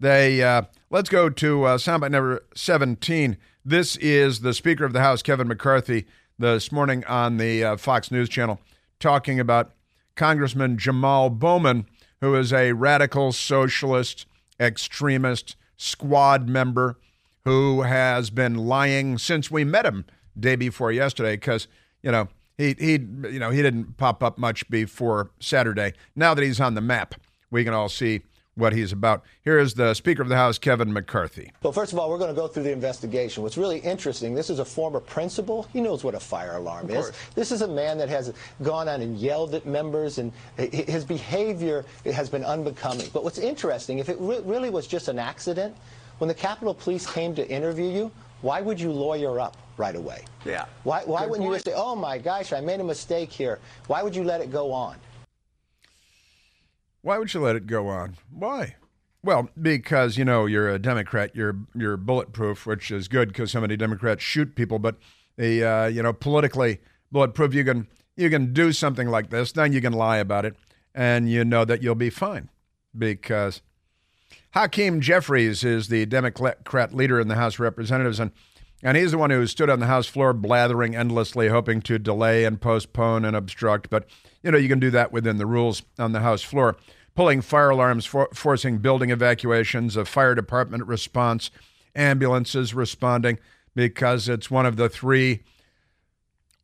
They 0.00 0.42
uh, 0.42 0.62
let's 0.90 1.08
go 1.08 1.30
to 1.30 1.64
uh, 1.64 1.78
soundbite 1.78 2.10
number 2.10 2.42
seventeen. 2.54 3.36
This 3.64 3.96
is 3.96 4.40
the 4.40 4.52
Speaker 4.52 4.84
of 4.84 4.92
the 4.92 5.00
House, 5.00 5.22
Kevin 5.22 5.46
McCarthy, 5.46 6.06
this 6.38 6.72
morning 6.72 7.04
on 7.04 7.36
the 7.36 7.62
uh, 7.62 7.76
Fox 7.76 8.10
News 8.10 8.28
Channel, 8.28 8.58
talking 8.98 9.38
about 9.38 9.72
Congressman 10.16 10.78
Jamal 10.78 11.30
Bowman, 11.30 11.86
who 12.20 12.34
is 12.34 12.52
a 12.52 12.72
radical 12.72 13.30
socialist, 13.30 14.26
extremist, 14.58 15.54
squad 15.76 16.48
member 16.48 16.98
who 17.44 17.82
has 17.82 18.30
been 18.30 18.54
lying 18.54 19.16
since 19.16 19.50
we 19.50 19.64
met 19.64 19.86
him 19.86 20.04
day 20.38 20.56
before 20.56 20.92
yesterday 20.92 21.34
because 21.34 21.68
you 22.02 22.10
know 22.10 22.28
he 22.56 22.74
he 22.78 22.92
you 22.92 23.38
know 23.38 23.50
he 23.50 23.62
didn't 23.62 23.96
pop 23.96 24.22
up 24.22 24.38
much 24.38 24.68
before 24.70 25.30
Saturday. 25.40 25.92
Now 26.14 26.34
that 26.34 26.42
he's 26.42 26.60
on 26.60 26.74
the 26.74 26.80
map, 26.80 27.14
we 27.50 27.64
can 27.64 27.74
all 27.74 27.88
see 27.88 28.22
what 28.54 28.72
he's 28.72 28.92
about. 28.92 29.24
Here 29.42 29.58
is 29.58 29.74
the 29.74 29.94
Speaker 29.94 30.22
of 30.22 30.28
the 30.28 30.36
House, 30.36 30.58
Kevin 30.58 30.92
McCarthy. 30.92 31.52
Well, 31.62 31.72
first 31.72 31.92
of 31.92 31.98
all, 31.98 32.10
we're 32.10 32.18
going 32.18 32.34
to 32.34 32.40
go 32.40 32.46
through 32.46 32.64
the 32.64 32.72
investigation. 32.72 33.42
What's 33.42 33.56
really 33.56 33.78
interesting, 33.78 34.34
this 34.34 34.50
is 34.50 34.58
a 34.58 34.64
former 34.64 35.00
principal. 35.00 35.64
He 35.72 35.80
knows 35.80 36.04
what 36.04 36.14
a 36.14 36.20
fire 36.20 36.56
alarm 36.56 36.90
is. 36.90 37.12
This 37.34 37.52
is 37.52 37.62
a 37.62 37.68
man 37.68 37.98
that 37.98 38.08
has 38.08 38.32
gone 38.62 38.88
on 38.88 39.00
and 39.00 39.16
yelled 39.16 39.54
at 39.54 39.66
members, 39.66 40.18
and 40.18 40.32
his 40.56 41.04
behavior 41.04 41.84
has 42.04 42.28
been 42.28 42.44
unbecoming. 42.44 43.08
But 43.12 43.24
what's 43.24 43.38
interesting, 43.38 43.98
if 43.98 44.08
it 44.08 44.16
re- 44.20 44.40
really 44.44 44.70
was 44.70 44.86
just 44.86 45.08
an 45.08 45.18
accident, 45.18 45.74
when 46.18 46.28
the 46.28 46.34
Capitol 46.34 46.74
Police 46.74 47.10
came 47.10 47.34
to 47.36 47.48
interview 47.48 47.86
you, 47.86 48.10
why 48.42 48.60
would 48.60 48.80
you 48.80 48.92
lawyer 48.92 49.38
up 49.38 49.56
right 49.76 49.96
away? 49.96 50.24
Yeah. 50.44 50.66
Why, 50.84 51.02
why 51.04 51.22
wouldn't 51.26 51.38
point. 51.40 51.50
you 51.50 51.54
just 51.54 51.64
say, 51.66 51.74
oh 51.74 51.94
my 51.94 52.18
gosh, 52.18 52.52
I 52.52 52.60
made 52.60 52.80
a 52.80 52.84
mistake 52.84 53.30
here? 53.30 53.58
Why 53.86 54.02
would 54.02 54.16
you 54.16 54.24
let 54.24 54.40
it 54.40 54.50
go 54.50 54.72
on? 54.72 54.96
Why 57.02 57.18
would 57.18 57.32
you 57.32 57.40
let 57.40 57.56
it 57.56 57.66
go 57.66 57.88
on? 57.88 58.16
Why? 58.30 58.76
Well, 59.22 59.50
because 59.60 60.16
you 60.16 60.24
know 60.24 60.46
you're 60.46 60.70
a 60.70 60.78
Democrat, 60.78 61.32
you're 61.34 61.56
you're 61.74 61.98
bulletproof, 61.98 62.64
which 62.64 62.90
is 62.90 63.06
good 63.06 63.28
because 63.28 63.52
so 63.52 63.60
many 63.60 63.76
Democrats 63.76 64.22
shoot 64.22 64.54
people. 64.54 64.78
But 64.78 64.96
the 65.36 65.62
uh, 65.64 65.86
you 65.86 66.02
know 66.02 66.12
politically 66.12 66.80
bulletproof, 67.12 67.52
you 67.52 67.64
can 67.64 67.86
you 68.16 68.30
can 68.30 68.52
do 68.52 68.72
something 68.72 69.08
like 69.08 69.30
this, 69.30 69.52
then 69.52 69.72
you 69.72 69.80
can 69.82 69.92
lie 69.92 70.18
about 70.18 70.46
it, 70.46 70.56
and 70.94 71.30
you 71.30 71.44
know 71.44 71.66
that 71.66 71.82
you'll 71.82 71.94
be 71.94 72.10
fine 72.10 72.48
because 72.96 73.60
Hakeem 74.52 75.00
Jeffries 75.00 75.62
is 75.62 75.88
the 75.88 76.06
Democrat 76.06 76.92
leader 76.92 77.20
in 77.20 77.28
the 77.28 77.36
House 77.36 77.54
of 77.54 77.60
Representatives, 77.60 78.18
and 78.18 78.32
and 78.82 78.96
he's 78.96 79.10
the 79.10 79.18
one 79.18 79.30
who 79.30 79.46
stood 79.46 79.68
on 79.68 79.78
the 79.78 79.86
House 79.86 80.06
floor 80.06 80.32
blathering 80.32 80.96
endlessly, 80.96 81.48
hoping 81.48 81.82
to 81.82 81.98
delay 81.98 82.44
and 82.44 82.60
postpone 82.60 83.26
and 83.26 83.36
obstruct. 83.36 83.90
But 83.90 84.08
you 84.42 84.50
know, 84.50 84.58
you 84.58 84.68
can 84.68 84.80
do 84.80 84.90
that 84.90 85.12
within 85.12 85.36
the 85.36 85.46
rules 85.46 85.82
on 85.98 86.12
the 86.12 86.20
House 86.20 86.42
floor. 86.42 86.76
Pulling 87.14 87.42
fire 87.42 87.70
alarms, 87.70 88.06
for, 88.06 88.28
forcing 88.32 88.78
building 88.78 89.10
evacuations, 89.10 89.96
a 89.96 90.04
fire 90.04 90.34
department 90.34 90.86
response, 90.86 91.50
ambulances 91.94 92.72
responding 92.72 93.38
because 93.74 94.28
it's 94.28 94.50
one 94.50 94.64
of 94.66 94.76
the 94.76 94.88
three 94.88 95.44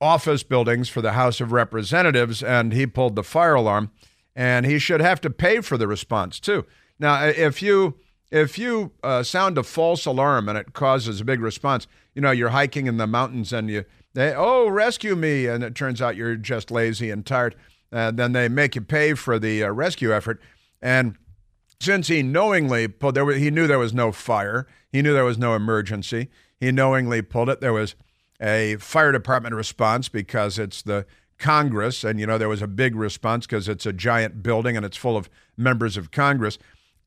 office 0.01 0.42
buildings 0.42 0.88
for 0.88 1.03
the 1.03 1.12
House 1.12 1.40
of 1.40 1.53
Representatives, 1.53 2.42
and 2.42 2.72
he 2.72 2.87
pulled 2.87 3.14
the 3.14 3.22
fire 3.22 3.55
alarm, 3.55 3.90
and 4.35 4.66
he 4.66 4.79
should 4.79 5.01
have 5.01 5.20
to 5.20 5.31
pay 5.31 5.61
for 5.61 5.77
the 5.77 5.87
response 5.87 6.40
too. 6.40 6.64
Now, 6.98 7.24
if 7.24 7.62
you 7.62 7.96
if 8.30 8.59
you 8.59 8.92
uh, 9.02 9.22
sound 9.22 9.56
a 9.56 9.62
false 9.62 10.04
alarm 10.04 10.48
and 10.48 10.59
it 10.59 10.72
causes 10.72 11.20
a 11.20 11.24
big 11.24 11.40
response, 11.40 11.87
you 12.14 12.22
know 12.22 12.30
you're 12.30 12.50
hiking 12.50 12.87
in 12.87 12.96
the 12.96 13.06
mountains 13.06 13.52
and 13.52 13.70
you 13.70 13.85
they, 14.16 14.35
oh, 14.35 14.68
rescue 14.68 15.14
me. 15.14 15.46
And 15.46 15.62
it 15.62 15.74
turns 15.74 16.00
out 16.00 16.16
you're 16.16 16.37
just 16.37 16.70
lazy 16.70 17.11
and 17.11 17.24
tired. 17.24 17.54
Uh, 17.92 18.11
then 18.11 18.32
they 18.32 18.48
make 18.48 18.74
you 18.74 18.80
pay 18.80 19.12
for 19.12 19.38
the 19.38 19.62
uh, 19.62 19.70
rescue 19.70 20.12
effort. 20.12 20.40
And 20.80 21.16
since 21.80 22.09
he 22.09 22.22
knowingly 22.22 22.88
pulled, 22.88 23.14
there 23.14 23.26
was, 23.26 23.37
he 23.37 23.50
knew 23.50 23.66
there 23.66 23.78
was 23.78 23.92
no 23.92 24.12
fire, 24.12 24.66
he 24.90 25.02
knew 25.02 25.12
there 25.12 25.24
was 25.24 25.37
no 25.37 25.54
emergency. 25.54 26.30
He 26.59 26.72
knowingly 26.72 27.20
pulled 27.20 27.50
it. 27.50 27.61
There 27.61 27.74
was 27.74 27.94
a 28.40 28.76
fire 28.76 29.12
department 29.12 29.54
response 29.54 30.09
because 30.09 30.59
it's 30.59 30.80
the 30.80 31.04
Congress, 31.38 32.02
and 32.02 32.18
you 32.18 32.26
know 32.26 32.38
there 32.38 32.48
was 32.48 32.62
a 32.62 32.66
big 32.66 32.96
response 32.96 33.44
because 33.44 33.68
it's 33.68 33.85
a 33.85 33.92
giant 33.92 34.42
building 34.42 34.74
and 34.74 34.87
it's 34.87 34.96
full 34.96 35.18
of 35.18 35.28
members 35.59 35.98
of 35.98 36.11
Congress, 36.11 36.59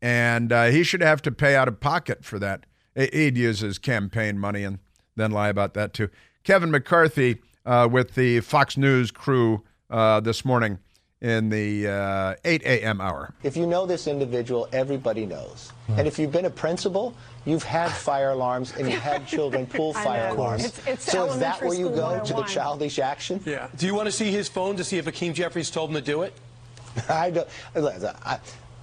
and 0.01 0.51
uh, 0.51 0.65
he 0.65 0.83
should 0.83 1.01
have 1.01 1.21
to 1.23 1.31
pay 1.31 1.55
out 1.55 1.67
of 1.67 1.79
pocket 1.79 2.23
for 2.23 2.39
that. 2.39 2.65
He'd 2.95 3.37
use 3.37 3.59
his 3.59 3.77
campaign 3.77 4.37
money 4.37 4.63
and 4.63 4.79
then 5.15 5.31
lie 5.31 5.49
about 5.49 5.73
that 5.75 5.93
too. 5.93 6.09
Kevin 6.43 6.71
McCarthy 6.71 7.41
uh, 7.65 7.87
with 7.89 8.15
the 8.15 8.39
Fox 8.41 8.77
News 8.77 9.11
crew 9.11 9.63
uh, 9.89 10.19
this 10.19 10.43
morning 10.43 10.79
in 11.21 11.49
the 11.49 11.87
uh, 11.87 12.35
8 12.45 12.63
a.m. 12.63 13.01
hour. 13.01 13.33
If 13.43 13.57
you 13.57 13.67
know 13.67 13.85
this 13.85 14.07
individual, 14.07 14.69
everybody 14.71 15.25
knows. 15.25 15.73
And 15.89 16.07
if 16.07 16.17
you've 16.17 16.31
been 16.31 16.45
a 16.45 16.49
principal, 16.49 17.13
you've 17.45 17.63
had 17.63 17.91
fire 17.91 18.31
alarms 18.31 18.73
and 18.77 18.89
you've 18.89 19.01
had 19.01 19.27
children 19.27 19.65
pull 19.73 19.93
fire 19.93 20.29
alarms. 20.29 20.65
It's, 20.65 20.87
it's 20.87 21.11
so 21.11 21.25
is 21.25 21.39
that 21.39 21.61
where 21.61 21.73
you 21.73 21.89
go 21.89 22.23
to 22.23 22.33
the 22.33 22.43
childish 22.43 22.99
action? 22.99 23.41
Yeah. 23.45 23.67
Do 23.75 23.85
you 23.85 23.95
want 23.95 24.05
to 24.05 24.11
see 24.11 24.31
his 24.31 24.47
phone 24.47 24.77
to 24.77 24.83
see 24.83 24.97
if 24.97 25.05
Hakeem 25.05 25.33
Jeffries 25.33 25.69
told 25.69 25.89
him 25.89 25.95
to 25.95 26.01
do 26.01 26.21
it? 26.21 26.33
I, 27.09 27.31
do, 27.31 27.43
I, 27.75 28.39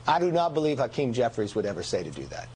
I 0.09 0.19
do 0.21 0.31
not 0.31 0.55
believe 0.55 0.79
Hakeem 0.79 1.13
Jeffries 1.13 1.55
would 1.55 1.67
ever 1.67 1.83
say 1.83 2.03
to 2.03 2.11
do 2.11 2.25
that. 2.27 2.49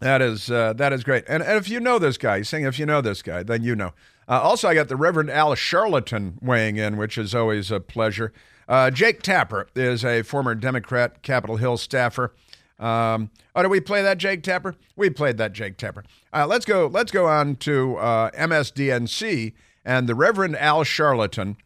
That 0.00 0.22
is 0.22 0.50
uh, 0.50 0.74
that 0.74 0.92
is 0.92 1.02
great. 1.02 1.24
And, 1.28 1.42
and 1.42 1.58
if 1.58 1.68
you 1.68 1.80
know 1.80 1.98
this 1.98 2.18
guy, 2.18 2.42
saying 2.42 2.64
if 2.64 2.78
you 2.78 2.86
know 2.86 3.00
this 3.00 3.22
guy, 3.22 3.42
then 3.42 3.62
you 3.62 3.74
know. 3.74 3.92
Uh, 4.28 4.40
also, 4.40 4.68
I 4.68 4.74
got 4.74 4.88
the 4.88 4.96
Reverend 4.96 5.30
Al 5.30 5.54
Sharpton 5.54 6.40
weighing 6.42 6.76
in, 6.76 6.96
which 6.98 7.18
is 7.18 7.34
always 7.34 7.70
a 7.70 7.80
pleasure. 7.80 8.32
Uh, 8.68 8.90
Jake 8.90 9.22
Tapper 9.22 9.66
is 9.74 10.04
a 10.04 10.22
former 10.22 10.54
Democrat 10.54 11.22
Capitol 11.22 11.56
Hill 11.56 11.78
staffer. 11.78 12.34
Um, 12.78 13.30
oh, 13.56 13.62
did 13.62 13.70
we 13.70 13.80
play 13.80 14.02
that 14.02 14.18
Jake 14.18 14.42
Tapper? 14.42 14.76
We 14.94 15.10
played 15.10 15.38
that 15.38 15.52
Jake 15.52 15.78
Tapper. 15.78 16.04
Uh, 16.32 16.46
let's 16.46 16.64
go. 16.64 16.86
Let's 16.86 17.10
go 17.10 17.26
on 17.26 17.56
to 17.56 17.96
uh, 17.96 18.30
MSDNC 18.32 19.54
and 19.84 20.08
the 20.08 20.14
Reverend 20.14 20.56
Al 20.56 20.84
Sharpton, 20.84 21.56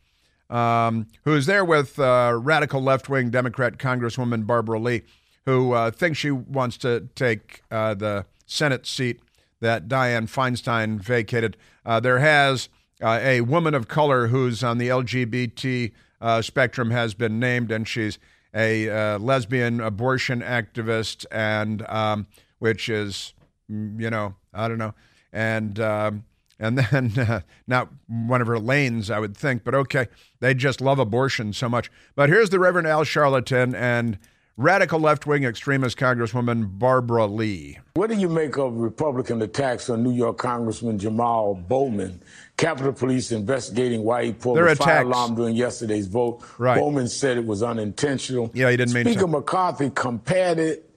um, 0.53 1.07
who's 1.25 1.47
there 1.47 1.65
with 1.65 1.99
uh, 1.99 2.39
radical 2.41 2.83
left 2.83 3.09
wing 3.09 3.31
Democrat 3.31 3.79
Congresswoman 3.79 4.47
Barbara 4.47 4.79
Lee 4.79 5.03
who 5.47 5.73
uh, 5.73 5.91
thinks 5.91 6.19
she 6.19 6.31
wants 6.31 6.77
to 6.79 7.09
take 7.15 7.63
uh, 7.71 7.95
the 7.95 8.27
Senate 8.47 8.87
seat 8.87 9.21
that 9.61 9.89
Dianne 9.89 10.29
Feinstein 10.29 11.01
vacated. 11.01 11.57
Uh, 11.85 12.01
there 12.01 12.19
has 12.19 12.69
uh, 13.03 13.19
a 13.23 13.41
woman 13.43 13.75
of 13.75 13.89
color 13.89 14.29
who's 14.29 14.63
on 14.63 14.79
the 14.79 14.89
LGBT 14.89 15.93
uh, 16.21 16.43
spectrum 16.43 16.91
has 16.91 17.15
been 17.15 17.41
named, 17.41 17.71
and 17.73 17.87
she's 17.87 18.19
a 18.55 19.17
lesbian 19.19 19.81
abortion 19.81 20.43
activist, 20.43 21.25
and 21.33 21.87
um, 21.89 22.27
which 22.59 22.89
is, 22.89 23.33
mm, 23.71 24.01
you 24.01 24.11
know, 24.11 24.35
I 24.53 24.69
don't 24.69 24.79
know, 24.79 24.95
and. 25.33 25.79
Um, 25.81 26.25
and 26.63 26.79
then 26.79 27.19
uh, 27.19 27.41
not 27.67 27.89
one 28.07 28.41
of 28.41 28.47
her 28.47 28.59
lanes, 28.59 29.11
I 29.11 29.19
would 29.19 29.37
think, 29.37 29.65
but 29.65 29.75
okay, 29.75 30.07
they 30.41 30.55
just 30.55 30.81
love 30.81 30.99
abortion 30.99 31.53
so 31.53 31.69
much. 31.69 31.91
But 32.15 32.29
here's 32.29 32.51
the 32.51 32.59
Reverend 32.59 32.87
Al 32.87 33.05
Sharpton 33.05 33.75
and 33.75 34.19
radical 34.57 35.01
left 35.01 35.27
wing 35.27 35.45
extremist 35.45 35.99
Congresswoman 35.99 36.79
Barbara 36.79 37.27
Lee. 37.27 37.79
What 37.95 38.11
do 38.11 38.17
you 38.17 38.29
make 38.29 38.57
of 38.57 38.77
Republican 38.77 39.43
attacks 39.43 39.91
on 39.91 40.05
New 40.05 40.13
York 40.13 40.39
Congressman 40.39 40.99
Jamal 40.99 41.55
Bowman? 41.55 42.23
Capitol 42.57 42.93
Police 42.93 43.33
investigating 43.33 44.05
why 44.05 44.27
he 44.27 44.33
pulled 44.33 44.59
a 44.59 44.77
fire 44.77 45.03
alarm 45.03 45.35
during 45.35 45.57
yesterday's 45.57 46.07
vote. 46.07 46.43
Right. 46.59 46.79
Bowman 46.79 47.09
said 47.09 47.39
it 47.39 47.45
was 47.45 47.63
unintentional. 47.63 48.53
Yeah, 48.55 48.71
he 48.71 48.77
didn't 48.77 48.91
Speaker 48.91 49.09
mean 49.09 49.19
to. 49.19 49.27
McCarthy 49.27 49.91
compared 49.91 50.59
it 50.61 50.89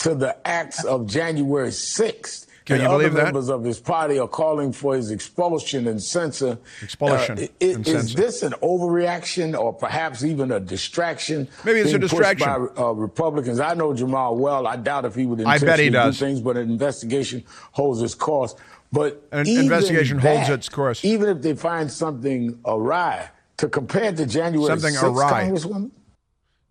to 0.00 0.16
the 0.16 0.36
acts 0.44 0.82
of 0.84 1.06
January 1.06 1.68
6th 1.68 2.46
Can 2.64 2.80
you 2.80 2.88
believe 2.88 3.14
that? 3.14 3.24
Members 3.24 3.48
of 3.48 3.64
his 3.64 3.80
party 3.80 4.18
are 4.18 4.28
calling 4.28 4.72
for 4.72 4.94
his 4.94 5.10
expulsion 5.10 5.88
and 5.88 6.02
censure. 6.02 6.58
Expulsion. 6.82 7.38
Uh, 7.38 7.46
is, 7.60 7.76
and 7.76 7.88
is 7.88 8.14
this 8.14 8.42
an 8.42 8.52
overreaction 8.62 9.58
or 9.58 9.72
perhaps 9.72 10.24
even 10.24 10.52
a 10.52 10.60
distraction? 10.60 11.48
Maybe 11.64 11.80
it's 11.80 11.92
a 11.92 11.98
distraction 11.98 12.48
by 12.48 12.82
uh, 12.82 12.92
Republicans. 12.92 13.60
I 13.60 13.74
know 13.74 13.94
Jamal 13.94 14.36
well. 14.36 14.66
I 14.66 14.76
doubt 14.76 15.04
if 15.04 15.14
he 15.14 15.26
would 15.26 15.42
I 15.44 15.58
bet 15.58 15.80
he 15.80 15.90
does. 15.90 16.18
do 16.18 16.26
things, 16.26 16.40
but 16.40 16.56
an 16.56 16.70
investigation 16.70 17.44
holds 17.72 18.00
its 18.02 18.14
course. 18.14 18.54
But 18.92 19.26
an 19.32 19.48
investigation 19.48 20.18
that, 20.18 20.36
holds 20.36 20.50
its 20.50 20.68
course. 20.68 21.04
Even 21.04 21.30
if 21.30 21.42
they 21.42 21.54
find 21.54 21.90
something 21.90 22.58
awry, 22.66 23.30
to 23.56 23.68
compare 23.68 24.12
to 24.12 24.26
January 24.26 24.66
something 24.66 24.94
6th, 24.94 25.02
awry. 25.02 25.44
Congresswoman? 25.44 25.90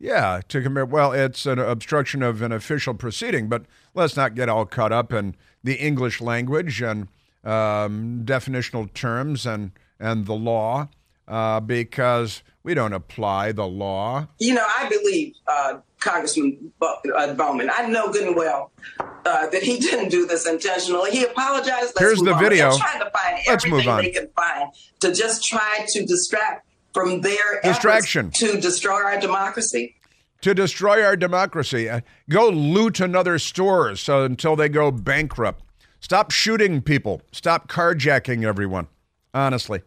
Yeah, 0.02 0.42
to 0.48 0.64
compare. 0.64 0.84
Well, 0.84 1.12
it's 1.12 1.46
an 1.46 1.60
obstruction 1.60 2.24
of 2.24 2.42
an 2.42 2.52
official 2.52 2.96
proceeding, 2.96 3.48
but 3.48 3.66
let's 3.94 4.18
not 4.18 4.34
get 4.34 4.50
all 4.50 4.66
caught 4.66 4.92
up 4.92 5.14
in 5.14 5.36
the 5.64 5.76
English 5.76 6.20
language 6.20 6.82
and 6.82 7.08
um, 7.44 8.24
definitional 8.26 8.92
terms 8.94 9.46
and 9.46 9.72
and 10.00 10.26
the 10.26 10.34
law, 10.34 10.90
uh, 11.28 11.60
because 11.60 12.42
we 12.64 12.74
don't 12.74 12.94
apply 12.94 13.52
the 13.52 13.68
law. 13.68 14.28
You 14.40 14.56
know, 14.56 14.66
I 14.66 14.90
believe 14.90 15.36
uh, 15.46 15.78
Congressman 16.00 16.74
uh, 16.82 17.34
Bowman. 17.36 17.70
I 17.72 17.86
know 17.86 18.12
good 18.12 18.28
and 18.28 18.36
well 18.36 18.72
uh, 19.00 19.50
that 19.50 19.62
he 19.62 19.78
didn't 19.80 20.10
do 20.10 20.26
this 20.26 20.48
intentionally. 20.48 21.12
He 21.12 21.26
apologized. 21.26 21.94
Let's 21.96 22.00
Here's 22.00 22.22
the 22.22 22.34
on. 22.34 22.44
video. 22.44 22.72
They're 22.72 22.80
trying 22.80 23.04
to 23.04 23.12
find 23.12 23.40
Let's 23.48 23.66
everything 23.66 23.98
they 23.98 24.10
can 24.10 24.30
find 24.36 24.72
to 25.02 25.14
just 25.14 25.44
try 25.44 25.86
to 25.90 26.06
distract 26.08 26.66
from 26.94 27.22
their 27.22 27.62
distraction 27.64 28.32
to 28.32 28.60
destroy 28.60 29.04
our 29.04 29.20
democracy? 29.20 29.96
To 30.42 30.54
destroy 30.54 31.04
our 31.04 31.16
democracy. 31.16 31.90
Uh, 31.90 32.02
go 32.30 32.50
loot 32.50 33.00
another 33.00 33.38
store 33.38 33.96
so 33.96 34.24
until 34.24 34.56
they 34.56 34.70
go 34.70 34.92
bankrupt. 34.92 35.64
Stop 36.00 36.32
shooting 36.32 36.82
people. 36.82 37.22
Stop 37.32 37.68
carjacking 37.68 38.44
everyone. 38.44 38.88
Honestly, 39.34 39.82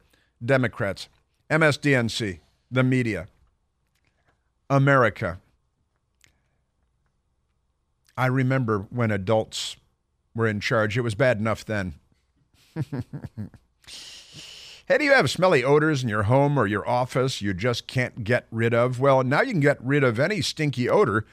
Democrats, 0.44 1.08
MSDNC, 1.50 2.38
the 2.70 2.82
media, 2.84 3.26
America. 4.70 5.40
I 8.16 8.26
remember 8.26 8.86
when 8.90 9.10
adults 9.10 9.76
were 10.34 10.46
in 10.46 10.60
charge. 10.60 10.96
It 10.96 11.02
was 11.02 11.14
bad 11.14 11.38
enough 11.38 11.64
then. 11.64 11.94
Hey, 14.86 14.98
do 14.98 15.04
you 15.04 15.14
have 15.14 15.30
smelly 15.30 15.64
odors 15.64 16.02
in 16.02 16.10
your 16.10 16.24
home 16.24 16.58
or 16.58 16.66
your 16.66 16.86
office 16.86 17.40
you 17.40 17.54
just 17.54 17.86
can't 17.86 18.22
get 18.22 18.46
rid 18.50 18.74
of? 18.74 19.00
Well, 19.00 19.24
now 19.24 19.40
you 19.40 19.52
can 19.52 19.60
get 19.60 19.82
rid 19.82 20.04
of 20.04 20.20
any 20.20 20.42
stinky 20.42 20.90
odor 20.90 21.24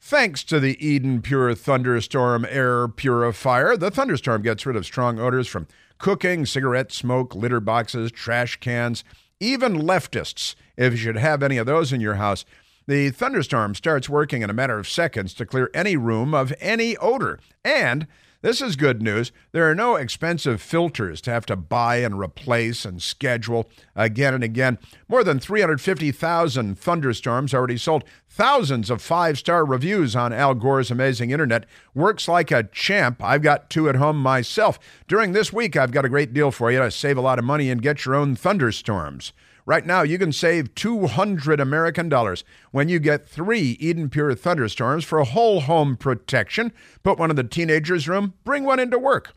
thanks 0.00 0.42
to 0.42 0.58
the 0.58 0.76
Eden 0.84 1.22
Pure 1.22 1.54
Thunderstorm 1.54 2.44
Air 2.50 2.88
Purifier. 2.88 3.76
The 3.76 3.92
Thunderstorm 3.92 4.42
gets 4.42 4.66
rid 4.66 4.74
of 4.74 4.84
strong 4.84 5.20
odors 5.20 5.46
from 5.46 5.68
cooking, 5.98 6.46
cigarette 6.46 6.90
smoke, 6.90 7.32
litter 7.36 7.60
boxes, 7.60 8.10
trash 8.10 8.56
cans, 8.56 9.04
even 9.38 9.76
leftists. 9.76 10.56
If 10.76 10.94
you 10.94 10.98
should 10.98 11.16
have 11.16 11.44
any 11.44 11.58
of 11.58 11.66
those 11.66 11.92
in 11.92 12.00
your 12.00 12.14
house, 12.14 12.44
the 12.88 13.10
Thunderstorm 13.10 13.76
starts 13.76 14.08
working 14.08 14.42
in 14.42 14.50
a 14.50 14.52
matter 14.52 14.80
of 14.80 14.88
seconds 14.88 15.32
to 15.34 15.46
clear 15.46 15.70
any 15.72 15.96
room 15.96 16.34
of 16.34 16.52
any 16.58 16.96
odor. 16.96 17.38
And 17.64 18.08
this 18.42 18.60
is 18.60 18.76
good 18.76 19.02
news. 19.02 19.32
There 19.52 19.68
are 19.70 19.74
no 19.74 19.96
expensive 19.96 20.60
filters 20.60 21.20
to 21.22 21.30
have 21.30 21.46
to 21.46 21.56
buy 21.56 21.96
and 21.96 22.18
replace 22.18 22.84
and 22.84 23.02
schedule 23.02 23.68
again 23.94 24.34
and 24.34 24.44
again. 24.44 24.78
More 25.08 25.24
than 25.24 25.40
350,000 25.40 26.78
thunderstorms 26.78 27.54
already 27.54 27.78
sold. 27.78 28.04
Thousands 28.28 28.90
of 28.90 29.00
five 29.00 29.38
star 29.38 29.64
reviews 29.64 30.14
on 30.14 30.32
Al 30.32 30.54
Gore's 30.54 30.90
amazing 30.90 31.30
internet. 31.30 31.66
Works 31.94 32.28
like 32.28 32.50
a 32.50 32.64
champ. 32.64 33.22
I've 33.22 33.42
got 33.42 33.70
two 33.70 33.88
at 33.88 33.96
home 33.96 34.20
myself. 34.20 34.78
During 35.08 35.32
this 35.32 35.52
week, 35.52 35.76
I've 35.76 35.92
got 35.92 36.04
a 36.04 36.10
great 36.10 36.32
deal 36.32 36.50
for 36.50 36.70
you 36.70 36.78
to 36.80 36.90
save 36.90 37.16
a 37.16 37.22
lot 37.22 37.38
of 37.38 37.44
money 37.44 37.70
and 37.70 37.80
get 37.80 38.04
your 38.04 38.14
own 38.14 38.36
thunderstorms. 38.36 39.32
Right 39.66 39.84
now, 39.84 40.00
you 40.02 40.16
can 40.16 40.32
save 40.32 40.76
200 40.76 41.58
American 41.58 42.08
dollars 42.08 42.44
when 42.70 42.88
you 42.88 43.00
get 43.00 43.28
three 43.28 43.76
Eden 43.80 44.08
Pure 44.08 44.36
thunderstorms 44.36 45.04
for 45.04 45.24
whole 45.24 45.62
home 45.62 45.96
protection. 45.96 46.72
Put 47.02 47.18
one 47.18 47.30
in 47.30 47.36
the 47.36 47.42
teenager's 47.42 48.08
room, 48.08 48.34
bring 48.44 48.62
one 48.62 48.78
into 48.78 48.96
work. 48.96 49.32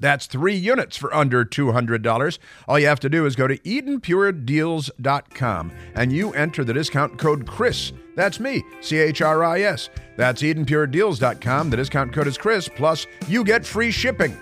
That's 0.00 0.26
three 0.26 0.54
units 0.54 0.96
for 0.96 1.12
under 1.12 1.44
$200. 1.44 2.38
All 2.68 2.78
you 2.78 2.86
have 2.86 3.00
to 3.00 3.08
do 3.08 3.26
is 3.26 3.34
go 3.34 3.48
to 3.48 3.58
EdenPureDeals.com 3.58 5.72
and 5.96 6.12
you 6.12 6.32
enter 6.34 6.62
the 6.62 6.72
discount 6.72 7.18
code 7.18 7.44
CHRIS. 7.44 7.90
That's 8.14 8.38
me, 8.38 8.62
C 8.80 8.98
H 8.98 9.22
R 9.22 9.42
I 9.42 9.62
S. 9.62 9.90
That's 10.16 10.42
EdenPureDeals.com. 10.42 11.70
The 11.70 11.76
discount 11.76 12.12
code 12.12 12.28
is 12.28 12.38
CHRIS, 12.38 12.68
plus 12.76 13.08
you 13.26 13.42
get 13.42 13.66
free 13.66 13.90
shipping. 13.90 14.38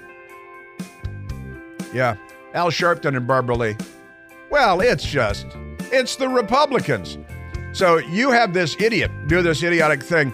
Yeah, 1.95 2.17
Al 2.53 2.71
Sharpton 2.71 3.17
and 3.17 3.27
Barbara 3.27 3.57
Lee. 3.57 3.77
Well, 4.51 4.81
it's 4.81 5.05
just, 5.05 5.47
it's 5.93 6.17
the 6.17 6.29
Republicans. 6.29 7.19
So 7.73 7.99
you 7.99 8.31
have 8.31 8.55
this 8.55 8.77
idiot 8.81 9.11
do 9.27 9.43
this 9.43 9.63
idiotic 9.63 10.03
thing 10.03 10.33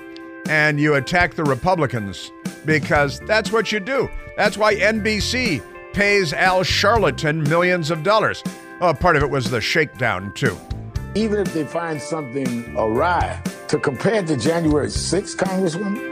and 0.49 0.79
you 0.79 0.95
attack 0.95 1.35
the 1.35 1.45
Republicans 1.45 2.31
because 2.65 3.21
that's 3.21 3.51
what 3.51 3.73
you 3.73 3.81
do. 3.81 4.09
That's 4.37 4.57
why 4.57 4.75
NBC 4.75 5.63
pays 5.93 6.33
Al 6.33 6.61
Sharpton 6.61 7.47
millions 7.49 7.91
of 7.91 8.03
dollars. 8.03 8.43
Oh, 8.81 8.93
part 8.93 9.17
of 9.17 9.23
it 9.23 9.31
was 9.31 9.51
the 9.51 9.61
shakedown, 9.61 10.33
too. 10.35 10.57
Even 11.15 11.41
if 11.41 11.53
they 11.53 11.65
find 11.65 12.01
something 12.01 12.75
awry, 12.77 13.41
to 13.69 13.79
compare 13.79 14.23
to 14.23 14.37
January 14.37 14.89
6th, 14.89 15.37
Congresswoman, 15.37 16.12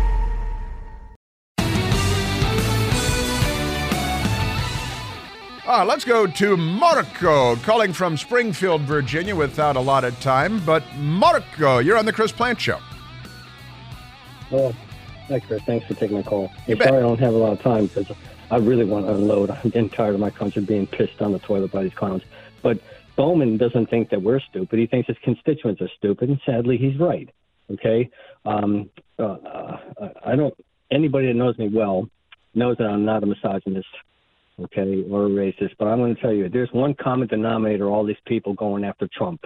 Ah, 5.73 5.83
let's 5.83 6.03
go 6.03 6.27
to 6.27 6.57
Marco, 6.57 7.55
calling 7.55 7.93
from 7.93 8.17
Springfield, 8.17 8.81
Virginia, 8.81 9.33
without 9.33 9.77
a 9.77 9.79
lot 9.79 10.03
of 10.03 10.19
time. 10.19 10.61
But 10.65 10.83
Marco, 10.97 11.77
you're 11.77 11.97
on 11.97 12.03
the 12.03 12.11
Chris 12.11 12.33
Plante 12.33 12.59
Show. 12.59 12.77
Well, 14.51 14.75
hi, 15.29 15.39
Chris. 15.39 15.63
Thanks 15.63 15.87
for 15.87 15.93
taking 15.93 16.17
my 16.17 16.23
call. 16.23 16.51
You 16.67 16.75
sorry 16.75 16.97
I 16.97 16.99
don't 16.99 17.21
have 17.21 17.33
a 17.33 17.37
lot 17.37 17.53
of 17.53 17.61
time 17.61 17.85
because 17.85 18.11
I 18.51 18.57
really 18.57 18.83
want 18.83 19.05
to 19.05 19.13
unload. 19.13 19.49
I'm 19.49 19.69
getting 19.69 19.87
tired 19.87 20.13
of 20.13 20.19
my 20.19 20.29
country 20.29 20.61
being 20.61 20.87
pissed 20.87 21.21
on 21.21 21.31
the 21.31 21.39
toilet 21.39 21.71
by 21.71 21.83
these 21.83 21.93
clowns. 21.93 22.23
But 22.61 22.79
Bowman 23.15 23.55
doesn't 23.55 23.89
think 23.89 24.09
that 24.09 24.21
we're 24.21 24.41
stupid. 24.41 24.77
He 24.77 24.87
thinks 24.87 25.07
his 25.07 25.19
constituents 25.23 25.81
are 25.81 25.89
stupid, 25.95 26.27
and 26.27 26.41
sadly, 26.45 26.75
he's 26.75 26.99
right. 26.99 27.29
Okay, 27.71 28.09
um, 28.43 28.89
uh, 29.17 29.23
uh, 29.23 29.77
I 30.25 30.35
don't. 30.35 30.53
Anybody 30.91 31.27
that 31.27 31.35
knows 31.35 31.57
me 31.57 31.69
well 31.69 32.09
knows 32.53 32.75
that 32.75 32.87
I'm 32.87 33.05
not 33.05 33.23
a 33.23 33.25
misogynist 33.25 33.87
okay, 34.59 35.03
or 35.09 35.27
racist. 35.27 35.75
But 35.77 35.87
I'm 35.87 35.99
going 35.99 36.15
to 36.15 36.21
tell 36.21 36.33
you, 36.33 36.49
there's 36.49 36.71
one 36.71 36.93
common 36.93 37.27
denominator 37.27 37.89
all 37.89 38.05
these 38.05 38.15
people 38.25 38.53
going 38.53 38.83
after 38.83 39.07
Trump, 39.15 39.45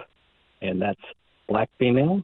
and 0.62 0.80
that's 0.80 1.00
black 1.48 1.70
female, 1.78 2.22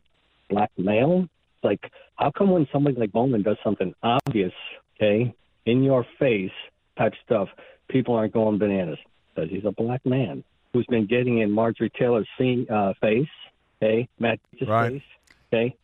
black 0.48 0.70
male. 0.76 1.28
Like, 1.62 1.90
how 2.16 2.30
come 2.30 2.50
when 2.50 2.66
somebody 2.72 2.96
like 2.96 3.12
Bowman 3.12 3.42
does 3.42 3.56
something 3.62 3.94
obvious, 4.02 4.52
okay, 4.96 5.34
in 5.66 5.82
your 5.82 6.06
face 6.18 6.50
type 6.98 7.14
stuff, 7.24 7.48
people 7.88 8.14
aren't 8.14 8.32
going 8.32 8.58
bananas? 8.58 8.98
Because 9.34 9.50
he's 9.50 9.64
a 9.64 9.72
black 9.72 10.04
man 10.04 10.44
who's 10.72 10.86
been 10.86 11.06
getting 11.06 11.38
in 11.38 11.50
Marjorie 11.50 11.90
Taylor's 11.90 12.28
uh, 12.70 12.92
face, 13.00 13.28
okay, 13.82 14.08
Matt 14.18 14.40
right. 14.66 14.92
face, 14.92 15.02
okay. 15.52 15.76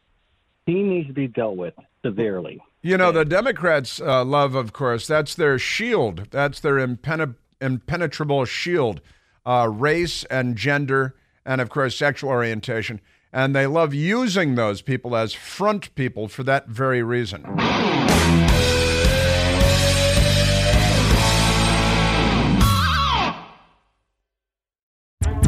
He 0.67 0.83
needs 0.83 1.09
to 1.09 1.15
be 1.15 1.29
dealt 1.29 1.57
with 1.57 1.75
severely. 2.05 2.61
You 2.81 2.97
know, 2.97 3.11
the 3.11 3.25
Democrats' 3.25 4.01
uh, 4.01 4.25
love, 4.25 4.55
of 4.55 4.73
course, 4.73 5.07
that's 5.07 5.35
their 5.35 5.59
shield. 5.59 6.29
That's 6.31 6.61
their 6.61 6.79
impene- 6.79 7.35
impenetrable 7.61 8.45
shield 8.45 9.01
uh, 9.45 9.69
race 9.69 10.25
and 10.25 10.57
gender, 10.57 11.17
and 11.45 11.61
of 11.61 11.71
course, 11.71 11.97
sexual 11.97 12.31
orientation. 12.31 13.01
And 13.33 13.55
they 13.55 13.67
love 13.67 13.95
using 13.95 14.55
those 14.55 14.81
people 14.81 15.17
as 15.17 15.33
front 15.35 15.95
people 15.97 16.29
for 16.29 16.45
that 16.45 16.69
very 16.69 17.03
reason. 17.03 17.45